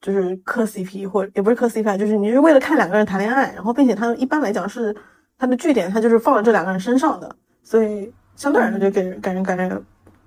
[0.03, 4.95] 就是磕 CP 或者也不是磕 CP，就是你是为了看两个人谈恋爱，然后并且它一般来讲是
[5.37, 9.79] 它的据点，它就是放在这两个人身上的，所以相对来说就给人感觉感觉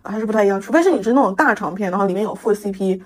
[0.05, 0.61] 还是不太一样。
[0.61, 3.03] 除非是你是那种大长片，然后里面有副 CP，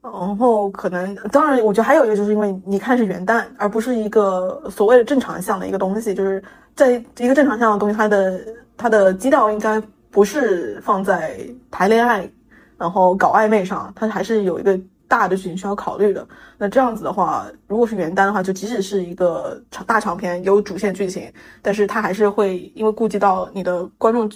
[0.00, 6.40] 然后可能，当然，我觉得还有一个，就是因为你看是元旦，而不是一个所谓的正常项的一个东西，就是
[6.76, 8.40] 在一个正常项的东西，它的
[8.76, 11.40] 它的基调应该不是放在
[11.70, 12.30] 谈恋爱，
[12.78, 16.24] 然后搞暧昧上，它还是有一个大的剧情需要考虑的。
[16.58, 21.32] 那这样子的话，如果是元旦的话，就即使是一个长大长篇有主线剧情，
[21.62, 24.30] 但是它还是会因为顾及到你的观众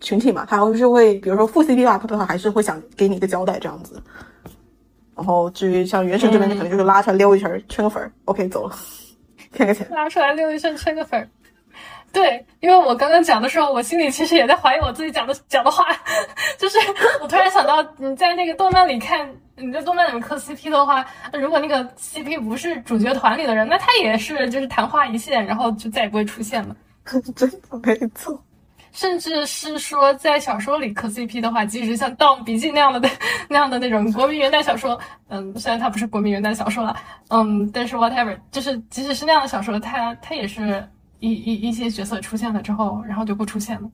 [0.00, 4.02] 群体嘛，它还是会，比如说副 CP 吧，它它还是会想给你一个交代这样子。
[5.14, 8.74] 然后至于像原神这边，可能就是拉出来溜一圈，圈个粉儿，OK 走了，
[9.52, 9.86] 骗个钱。
[9.90, 11.28] 拉出来溜一圈，圈个粉儿。
[12.18, 15.84] 对，因为我刚刚讲的时候，我心里其实也在怀疑我自己讲的讲的话，
[16.58, 16.76] 就是
[17.22, 26.74] 我突然想到，你在那个动漫里看，你在动漫里面磕 CP 的话，如果那个 CP 不是主角团里的人，那他也是就是昙花一现，然后就再也不会出现了。
[27.36, 28.42] 真的没错。
[28.90, 33.08] 甚至是说，在小说里磕 CP 的话，即使像《盗墓笔记》那样的
[33.48, 34.98] 那样的那种国民元旦小说，
[35.28, 36.96] 嗯，虽然它不是国民元旦小说了，
[37.28, 40.84] 嗯，但是 whatever，就是即使是那样的小说，它它也是
[41.20, 43.90] 一一一些角色出现了之后，然后就不出现了，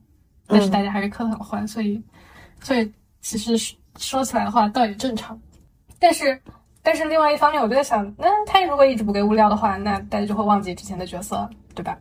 [0.47, 2.01] 但是大家还是磕得很欢，所以
[2.61, 5.39] 所以其实说起来的话倒也正常，
[5.99, 6.39] 但是
[6.83, 11.97] 但是另外一方面，我就在想，那他如果一直不给物料的话，那大家就会忘记之前的角色，对吧？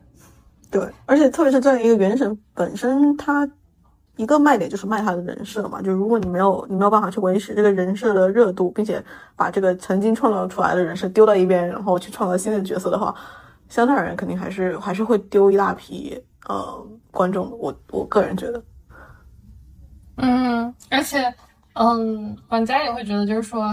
[0.71, 3.49] 对，而且特别是在一个原神本身，它
[4.17, 5.81] 一个卖点就是卖它的人设嘛。
[5.81, 9.03] 就如果你没有你没有办法去维持这个人设的热度，并且
[9.37, 13.15] 把这个曾经创造出来的人设丢到一边，然后去创造新的角色的话，
[13.75, 16.17] 相对而言肯定还是还是会丢一大批
[16.47, 17.51] 呃观众。
[17.59, 18.63] 我我个人觉得，
[20.19, 21.35] 嗯，而且
[21.73, 23.65] 嗯，玩家也会觉得就是说，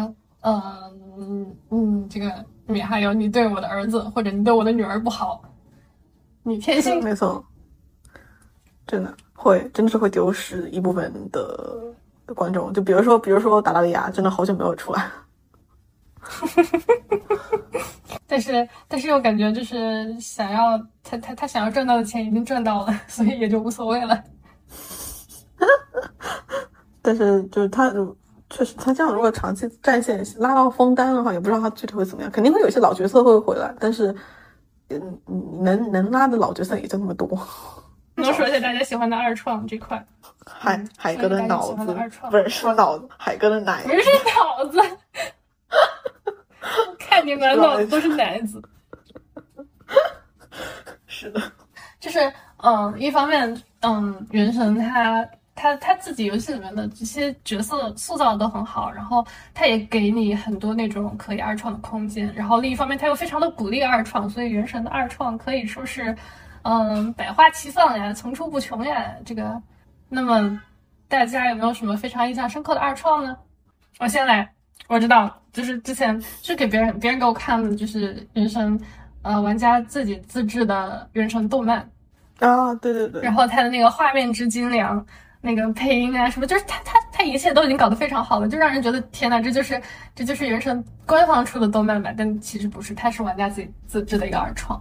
[0.41, 2.33] 嗯嗯，这个
[2.65, 5.39] 米哈游，你对我的儿子或者你对我的女儿不好。
[6.41, 7.45] 你偏心，没错，
[8.87, 11.93] 真的会，真的是会丢失一部分的
[12.33, 12.73] 观众。
[12.73, 15.11] 就比如说，比如说达达利亚，真的好久没有出来。
[18.27, 24.23] 但是，但是又感觉就是想要他他他想要赚到的钱已经赚到了，所以也就无所谓了。
[27.01, 27.91] 但是就是他，
[28.49, 32.31] 确实他这样如果长期战线拉到封单的话，也不知道他具体会怎么样。
[32.31, 34.15] 肯定会有一些老角色会回来，但是。
[34.93, 35.21] 嗯，
[35.63, 37.25] 能能拉的老角色也就那么多。
[38.15, 40.05] 能说一下大家喜欢的二创这块？
[40.45, 41.95] 海海哥的脑子
[42.29, 44.01] 不是说脑子，海哥的奶不是
[44.35, 44.81] 脑子。
[47.11, 48.59] 看你满脑子都是奶子。
[51.05, 51.51] 是的，
[51.99, 52.33] 就是
[52.63, 55.23] 嗯，一方面嗯，原神它。
[55.53, 66.15] 他他自己游戏里面的这些角色塑造的都很好，然后他也给你很多那种可以二创的空间，然后另一方面他又非常的鼓励二创，所以原神的二创可以说是，
[66.63, 69.13] 嗯，百花齐放呀，层出不穷呀。
[69.23, 69.61] 这个，
[70.09, 70.59] 那么
[71.07, 73.37] 大家有没有什么非常印象深刻的二创呢？
[73.99, 74.51] 我先来，
[74.87, 78.79] 我知道，就是之前是给别人别人给我看的，就是原神，
[79.21, 81.87] 呃，玩家自己自制的原神动漫
[82.39, 85.05] 啊，对对对，然后他的那个画面之精良。
[85.43, 89.81] 那个配音啊，什么就是他他他一切都已经搞得非常好了，就让人觉得天呐，这就是
[90.13, 94.79] 这就是原神官方出的动漫吧，但其实不是，它是玩家自己自制的一个二创。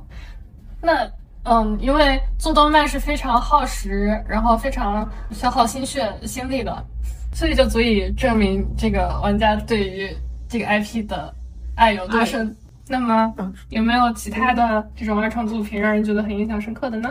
[0.83, 1.11] 那
[1.45, 6.85] 嗯，因为做动漫是非常耗时，然后非常消耗心血心力的，
[7.33, 10.15] 所以就足以证明这个玩家对于
[10.51, 11.33] 这个 IP 的
[11.77, 12.55] 爱有多深。
[12.89, 13.33] 那么
[13.69, 17.09] 有没有其他的这种二创作品让人觉得很印象深刻的呢？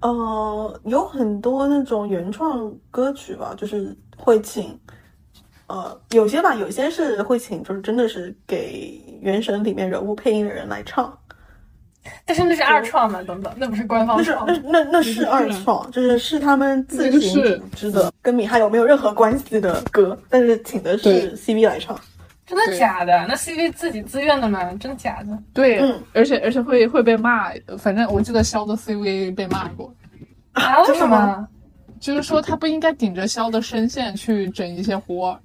[0.00, 4.78] 呃，有很多那种原创歌曲吧，就是会请，
[5.68, 11.10] 呃，有些吧，有些是会请，就是真的是给《原神》里面人物配音的人来唱。
[12.26, 21.98] 但是那是二创嘛，等等，那不是官方创，那是那那那是二创，就是是他们自行组织的，跟米哈游没有任何关系的歌，但是请的是 CV 来唱。
[22.46, 23.26] 真的假的？
[23.28, 24.72] 那 CV 自己自愿的吗？
[24.74, 25.38] 真的假的？
[25.52, 25.80] 对，
[26.12, 27.52] 而且而且会会被骂。
[27.76, 29.92] 反正我记得肖的 CV 被骂过
[30.52, 30.80] 啊？
[30.84, 31.48] 为什么？
[31.98, 35.38] 就是说他不应该顶着肖的声线去整一些活。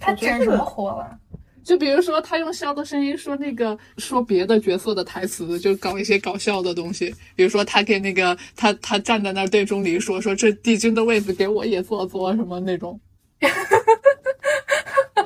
[0.00, 1.16] 他整什么活了？
[1.62, 7.14] 就比如说他用肖的声音说那个说别的角色的台词，就搞一些搞笑的东西。
[7.36, 12.98] 比如说他给那个他他站在那儿对钟离说说这帝君的位子给我也坐坐什么那种。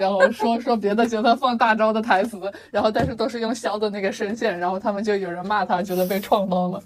[0.02, 6.82] 然后说说别的角色放大招的台词，然后但是都是用肖的那个声线，然后他们就有人骂他，觉得被创到了。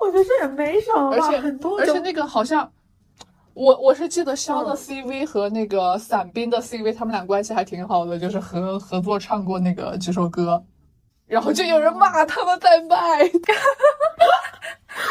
[0.00, 2.68] 我觉得这也没什么，而且很多，而且那个好像，
[3.54, 10.60] 我我是记得肖的 CV 和那个伞兵的 CV，他们俩关系还挺好的，就是合合作唱过那个几首歌，
[11.26, 12.96] 然后就有人骂他们在卖。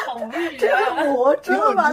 [0.06, 1.04] 好厉害！
[1.10, 1.92] 我真的吗？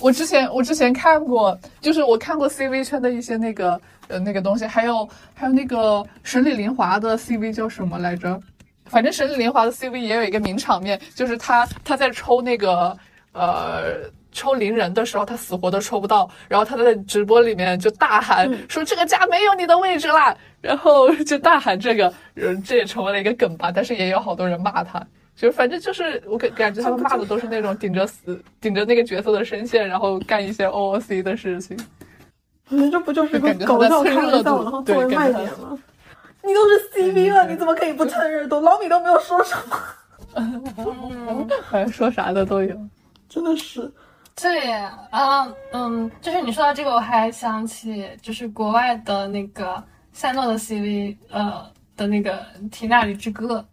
[0.00, 8.40] 我之前我之前看过，就是我看过 CV 圈的一些那个呃那个东西，还有还有那个神里林华的 CV 叫什么来着？
[8.86, 12.96] 反正神里林华的 CV 也有一个名场面，就是他他在抽那个
[13.32, 14.10] 呃。
[14.36, 22.12] 抽灵人的时候，他死活都抽不到，然后他在直播里面就大喊说：“这个家没有你的位置啦！”然后就大喊这个，
[22.66, 23.70] 这也成为了一个梗吧。
[23.72, 25.00] 但是也有好多人骂他，
[25.36, 31.76] 就反正就是我感感觉他们骂的都是那种顶着死、顶着那个角色的声线，然后干一些 OOC 的事情。
[32.68, 35.78] 你，这不就是个搞笑看热度，然后作为卖点吗？
[36.42, 38.60] 你都是 CV 了，你怎么可以不蹭热度？
[38.60, 39.76] 老米都没有说什么，
[41.66, 42.76] 好 像说啥的都有，
[43.28, 43.90] 真的是。
[44.40, 44.72] 对
[45.10, 49.82] 啊，嗯，就是你说到这个，我还想起就是国外的那个
[50.12, 51.64] 赛诺的 CV，呃
[51.96, 53.64] 的那个提纳里之歌。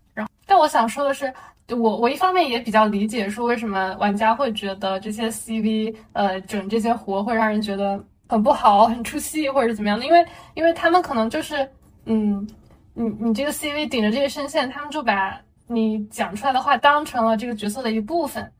[0.61, 1.33] 我想说的是，
[1.69, 11.67] 我我一方面也比较理解说为什么玩家会觉得这些 CV，呃，整这些活会让人觉得很不好、很出戏，或者是怎么样的，因为因为他们可能就是，
[12.05, 12.47] 嗯，
[12.93, 18.51] 你你这个 CV 顶着这个声线，他们就把你讲出来的话当成了这个角色的一部分。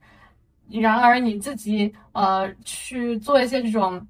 [0.71, 4.07] 然而你自己呃去做一些这种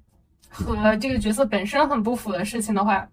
[0.48, 3.06] 和这个角色本身很不符的事情的话，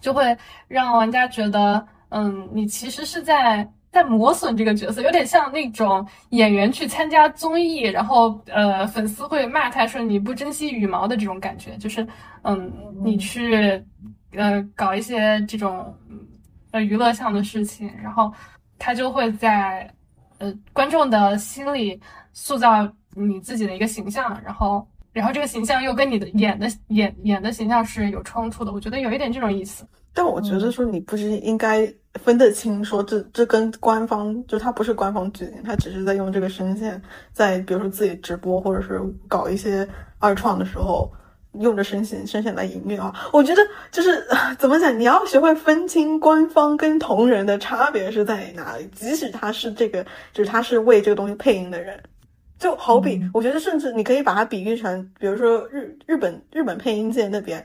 [0.00, 0.36] 就会
[0.66, 12.06] 让玩家觉得，嗯，你其实是在在磨损这个角色，有点像那种演员去参加综艺，然后呃粉丝会骂他说你不珍惜羽毛的这种感觉，就是
[12.42, 12.70] 嗯
[13.02, 13.82] 你去
[14.32, 15.96] 呃搞一些这种
[16.72, 18.30] 呃娱乐项的事情，然后
[18.78, 19.88] 他就会在
[20.38, 21.98] 呃观众的心里。
[22.36, 29.86] 塑造你自己的一个形象，然后，然后这个形象又跟你的演的演演的形象是有冲突的，我觉得有一点这种意思。
[30.14, 37.02] 但我觉得说你不是应该分得清，说这这跟官方就他不是官方剧情，他只是在用这个声线，
[37.32, 39.86] 在比如说自己直播或者是搞一些
[40.20, 41.10] 二创的时候，
[41.60, 43.12] 用着声线声线来营运啊。
[43.32, 44.24] 我觉得就是
[44.56, 52.00] 怎么讲，你要学会分清官方跟同人的差别是在哪里，即使他是这个，就是他是为这个东西配音的人。
[52.56, 57.62] 就好比，我觉得甚至你可以把它比喻成，比如说日日本日本配音界那边，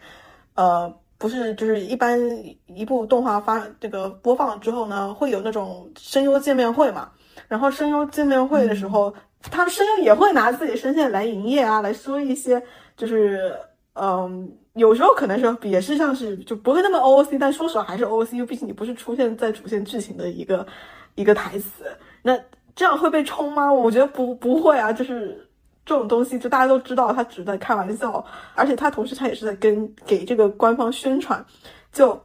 [0.56, 2.20] 呃，不是就是一般
[2.66, 7.12] 一部动画发这个播放之后呢，会有那种声优见面会嘛，
[7.48, 9.14] 然后声优见面会的时候，
[9.52, 12.60] 他声优也会拿自己声线来营业啊，来说一些
[12.98, 13.54] 就是
[13.94, 20.66] 嗯，有时候可能是也是像是就不会那么 OOC，但说实话还是 OOC，因为毕竟你不是出现在主线剧情的一个
[21.14, 21.84] 一个台词，
[22.24, 22.40] 那。
[22.76, 23.74] 这样会被冲吗？
[23.74, 25.49] 我觉得不不会啊，就是
[25.90, 28.24] 这种东西，就大家都知道他只是在开玩笑，
[28.54, 31.44] 而且他同时他也是在跟给这个官方宣传。
[31.92, 32.16] 就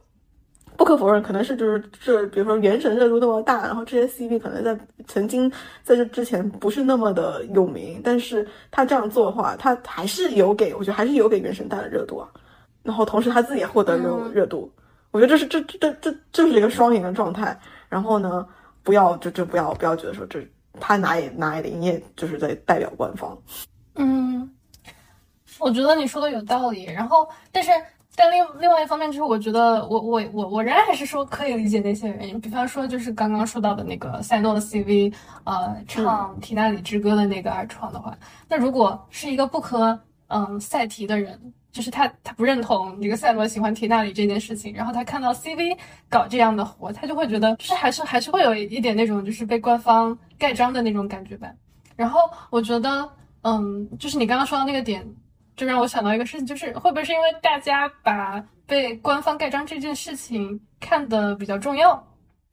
[0.77, 5.51] 不可否认，可能是就是这，比如说原神热度那么大，然后这些 CP 可能在曾经
[5.81, 12.29] 在这之前不是那么的有名，但是他这样做的话，他还是有给，我觉得还是有给原神带来热度啊。
[12.83, 14.71] 然后同时他自己也获得热热度，
[15.09, 17.59] 我觉得这是这这这这是一个双赢的状态。
[17.89, 18.45] 然后呢？
[18.85, 20.47] 不要就就不要不要觉得说这
[20.79, 23.37] 他哪也哪也的营业就是在代表官方。
[23.95, 24.49] 嗯，
[25.59, 26.85] 我觉得你说的有道理。
[26.85, 27.71] 然后，但是
[28.15, 32.39] 但另另外一方面就是，我觉得我我我我仍然还是说可以理解那些原因。
[32.39, 35.13] 比方说，就是刚刚说到的那个赛诺的 CV，
[35.43, 38.17] 呃，唱《提纳里之歌》的那个二创的话，
[38.47, 41.53] 那如果是一个不磕嗯赛提的人。
[41.75, 51.51] 就是他，他不认同这个赛罗喜欢提纳里这件事情，然后他看到 CV 搞这样的活，他就会觉得，就是还是还是会有一点那种就是被官方盖章的那种感觉吧。
[51.97, 53.09] 然后我觉得，
[53.41, 55.05] 嗯，就是你刚刚说到那个点，
[55.57, 62.01] 就让我想到一个事情，就是会不会是因为大家把被官方盖章这件事情看得比较重要，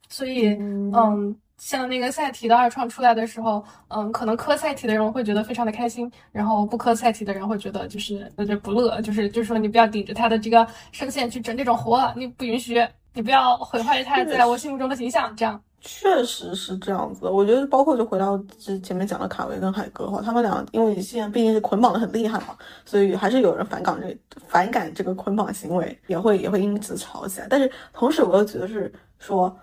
[0.09, 1.33] 所以，嗯。
[1.63, 17.29] 像那个赛提的二创出来的时候，嗯，可能磕赛提的人会觉得非常的开心，然后不磕赛提的人会觉得就是那就不乐，就是就是说你不要顶着他的这个声线去整这种活，你不允许，你不要毁坏他在我心目中的形象，这样确实是这样子。
[17.29, 24.13] 我觉得包括就回到之前面讲的卡维跟海哥哈，他们俩因为现在毕竟是捆绑的很厉害嘛，所以还是有人反感这
[24.49, 27.47] 反感这个捆绑行为，也会也会因此吵起来。
[27.49, 29.57] 但是同时我又觉得是说。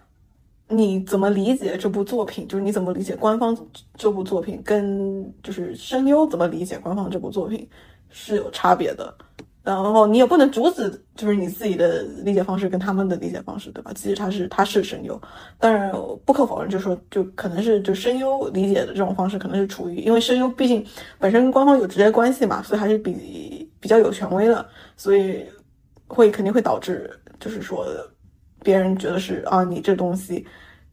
[0.70, 2.46] 你怎么理解这部作品？
[2.46, 3.56] 就是你怎么理解官方
[3.96, 7.68] 这部作品，跟就是声优怎么理解官方这部作品
[8.08, 9.12] 是有差别的。
[9.62, 13.92] 然后你也不能阻止，就是你自己的理解方式跟他们的理解方式，对吧？
[13.94, 15.20] 其实他是他是声优，
[15.58, 15.92] 当然
[16.24, 20.84] 不可否认，就是说就可能是就声优理解的这种方式，可能是处于因为声优毕竟
[21.18, 24.66] 本身跟官方有直接关系嘛，所以还是比比较有权威的，
[24.96, 25.44] 所以
[26.06, 27.84] 会肯定会导致就是说。
[28.62, 30.46] 别人觉得是啊，你这东西，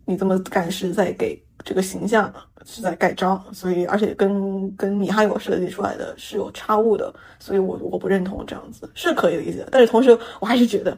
[0.06, 2.34] 你这么干是在给这个形象
[2.66, 10.98] 是在盖章，所以而且跟跟米哈游设计出来的是有差误的，所以我我不认同这样子是可以理解的，但是同时我还是觉得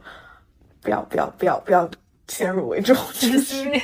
[0.81, 1.89] 不要不要不要不要
[2.27, 3.81] 先入为主，就是 CV，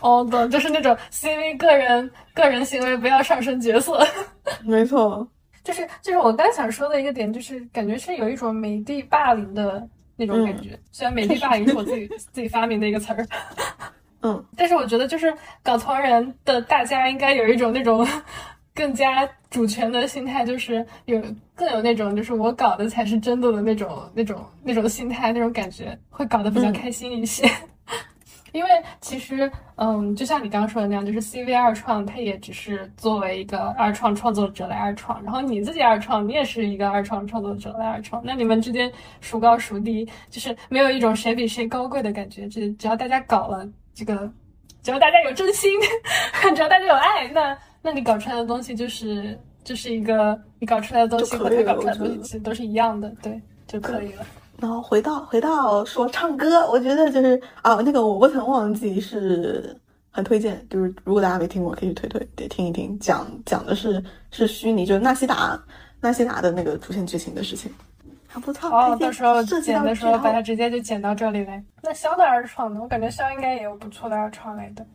[0.00, 4.04] 哦，懂，就是那种 CV 个人个人行为不要上升角色。
[4.64, 5.26] 没错，
[5.62, 10.78] 就是就是我刚想说的一个点，就是感觉是有一种美帝霸凌的那种感觉。
[10.92, 13.26] 虽然美丽霸凌是我自己自己发明的一个词儿，
[14.22, 15.32] 嗯， 但是我觉得就是
[15.62, 18.06] 搞同人的大家应该有一种那种
[18.74, 21.22] 更加主权的心态，就是有
[21.54, 27.48] 更有那种就是我搞的才是真的的那种那种那种心态那种感觉，会搞得比较开心一些。
[28.54, 28.70] 因为
[29.00, 38.90] 其实，嗯，就像你刚刚说的那样，就是 CV 二创，它也只是作为一个二创创作者来二创，然后你自己二创，你也是一个二创创作者来二创，那你们之间
[39.20, 42.46] 孰高孰低，就是没有一种谁比谁高贵的感觉。
[42.46, 44.32] 只只要大家搞了这个，
[44.84, 45.72] 只要大家有真心，
[46.54, 54.24] 只要大家有爱，那那你搞出来的东西就是就是一个你搞出来的东西和他搞出来的东西其实都是一样的，对，就可以了。
[54.64, 59.78] 然后回到回到说唱歌，我觉得就是啊，那个我不曾忘记是
[60.10, 65.62] 很推荐，就是如果大家没听过，可以去推推得听一听，讲讲的是是虚拟，就是纳西达
[66.00, 67.70] 纳西达的那个主线剧情的事情，
[68.26, 68.70] 还不错。
[68.70, 71.62] 哦，到时候剪剪的时候把它直接就剪到这里来。
[71.82, 72.80] 那肖的二创呢？
[72.80, 74.86] 我感觉肖应该也有不错的二创来的。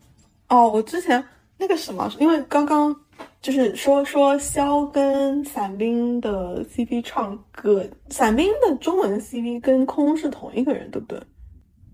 [0.47, 1.23] 哦，我之前
[1.59, 2.95] 那个什么，因为刚刚。
[3.41, 11.21] 就是说说肖跟伞兵的 CP 唱歌，伞兵的中文 CP 跟空是同一个人，对不对？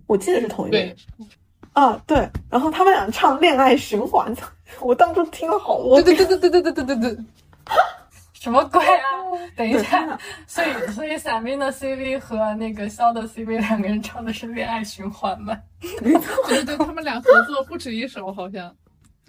[0.07, 0.95] 我记得是同一个人。
[1.73, 2.27] 啊，对。
[2.49, 4.35] 然后他们俩唱《恋爱循环》，
[4.81, 6.01] 我当初听了好多。
[6.01, 7.25] 对对对对对对对对对对。
[8.33, 9.01] 什么鬼啊？
[9.55, 15.57] 等一下， 所以所以伞兵的 CV 和那个肖的 CV 两个人唱的是《恋爱循环》吗？
[15.81, 16.13] 对
[16.47, 18.75] 对对，他们俩合作不止一首，好像。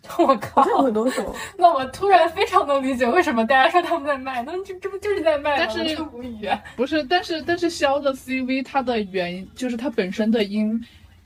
[0.19, 1.35] 我靠，很多首。
[1.59, 5.73] 那我突然非常能理解为什么大家说他们在卖，那这这不就是在卖吗？
[5.75, 6.49] 但是无语。
[6.77, 10.81] 不是，但是但是肖的 CV 它的原就是它本身的音，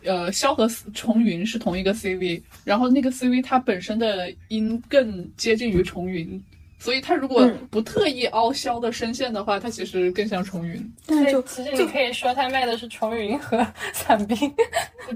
[0.04, 6.42] 呃，肖和重云是同一个 CV，然后那个 CV 它本身的音更接近于重云，
[6.78, 10.92] 所以他如果不特意凹肖的声线的话，它其实更像重云。
[11.06, 14.36] 但是其实你可以说他卖的是重云和 伞兵，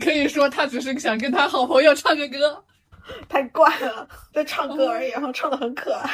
[0.01, 2.63] 可以说他只是想跟他好朋友唱个歌。
[3.29, 6.11] 太怪了，在唱歌而已，然后唱的很可爱。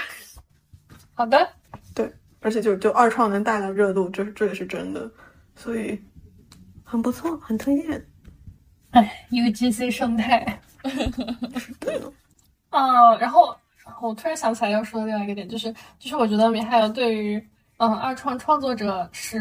[1.15, 1.49] 好的，
[1.95, 5.11] 对，而且就就二创能带来热度，这这也是真的，
[5.55, 6.01] 所以
[6.85, 8.07] 很不错，很推荐。
[8.91, 10.61] 哎，UGC 生态，
[11.79, 12.01] 对。
[12.71, 13.57] 嗯，然后
[14.01, 17.37] 我突然想起来要说的另外一个点，就是就是我觉得米哈游对于
[17.79, 19.39] 嗯二创创作者是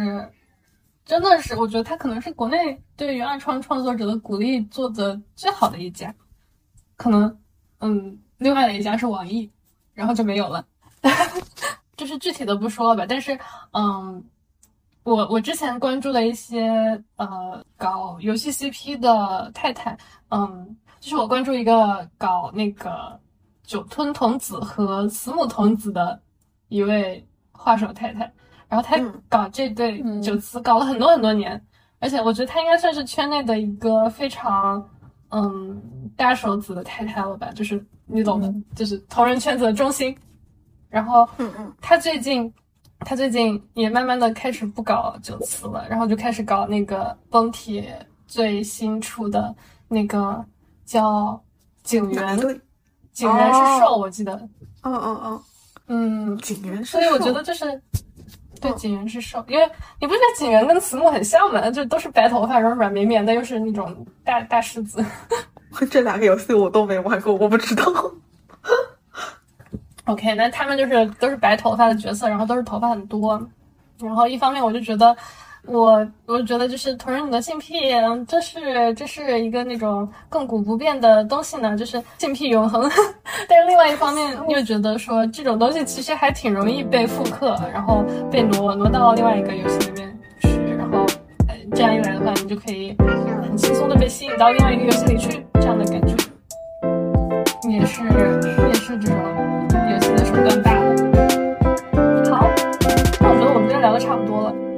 [1.06, 6.14] 真的是，我觉得他可能是国内对于二创创作者的鼓励做的最好的一家。
[7.00, 7.40] 可能，
[7.80, 9.50] 嗯，另外的一家是网易，
[9.94, 10.66] 然后就没有了，
[11.96, 13.06] 就是具体的不说了吧。
[13.08, 13.40] 但是，
[13.72, 14.22] 嗯，
[15.04, 16.70] 我我之前关注的一些
[17.16, 19.98] 呃搞游戏 CP 的太太，
[20.30, 23.18] 嗯，就是我关注一个搞那个
[23.64, 26.22] 酒吞童子和慈母童子的
[26.68, 28.30] 一位画手太太，
[28.68, 28.98] 然后她
[29.30, 31.66] 搞这对酒慈搞了很多很多年，
[32.00, 34.86] 而且我觉得她应该算是圈内的一个非常。
[35.32, 35.82] 嗯，
[36.16, 40.16] 大手子的太太了吧，就是你懂的，就是同人圈子的中心。
[40.90, 42.52] 然后，嗯嗯，他最近，
[43.00, 49.56] 他最近也慢慢的开始不搞九次了，然后就开始搞那个崩铁最新出的
[49.88, 50.44] 那个
[50.86, 51.40] 叫
[51.84, 52.38] 警员，
[53.12, 54.36] 警员是兽，我记得。
[54.82, 55.44] 嗯嗯嗯，
[55.88, 57.82] 嗯，警员是所以我觉得就是。
[58.62, 59.66] 对，景元是瘦，因为
[60.00, 61.70] 你不觉得景元跟慈母很像吗？
[61.72, 65.04] 就都是白头发，然后软绵绵的，又是那种大大狮子。
[65.90, 67.86] 这两个游戏我都没玩过，我不知道。
[70.06, 73.42] OK，那他们就是都是白头发的角色，然后都是头发很多，
[74.00, 75.16] 然后一方面我就觉得。
[75.68, 77.74] 我我觉得就是同人女的性癖，
[78.28, 82.90] 这是这是一个那种亘古不变的东西呢，就是性癖永恒。
[83.48, 91.06] 但是另外一方面又觉得说这种东西其实还挺容易被复刻，然后被挪挪到另外一个游戏里面去，然后
[91.76, 92.96] 这样一来的话，你就可以
[93.42, 96.16] 很轻松的被吸引到另外一个游戏里去，这样的感觉
[97.70, 99.16] 也是也是这种
[99.92, 100.96] 游戏的手段罢了。
[102.36, 102.50] 好，
[103.20, 104.69] 那我觉得我们今天聊的差不多了。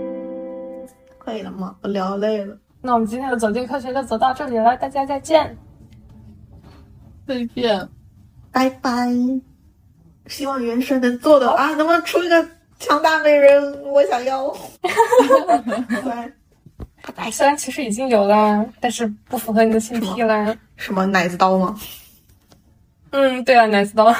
[1.31, 1.73] 可以了吗？
[1.81, 2.57] 我聊累了。
[2.81, 5.57] 那我们今天的走进科学就走到这里了，大家再见。
[7.25, 7.87] 再见，
[8.51, 9.07] 拜拜。
[10.27, 12.45] 希望原神能做的啊，能不能出一个
[12.79, 13.81] 强大美人？
[13.83, 14.53] 我想要。
[17.03, 17.31] 拜拜。
[17.31, 20.53] 虽然其实已经有了，但是不符合你的性癖了。
[20.75, 21.79] 什么奶子刀吗？
[23.11, 24.13] 嗯，对啊，奶子刀。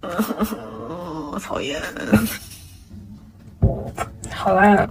[0.00, 0.12] 嗯，
[1.42, 1.82] 讨厌。
[4.30, 4.88] 好啦，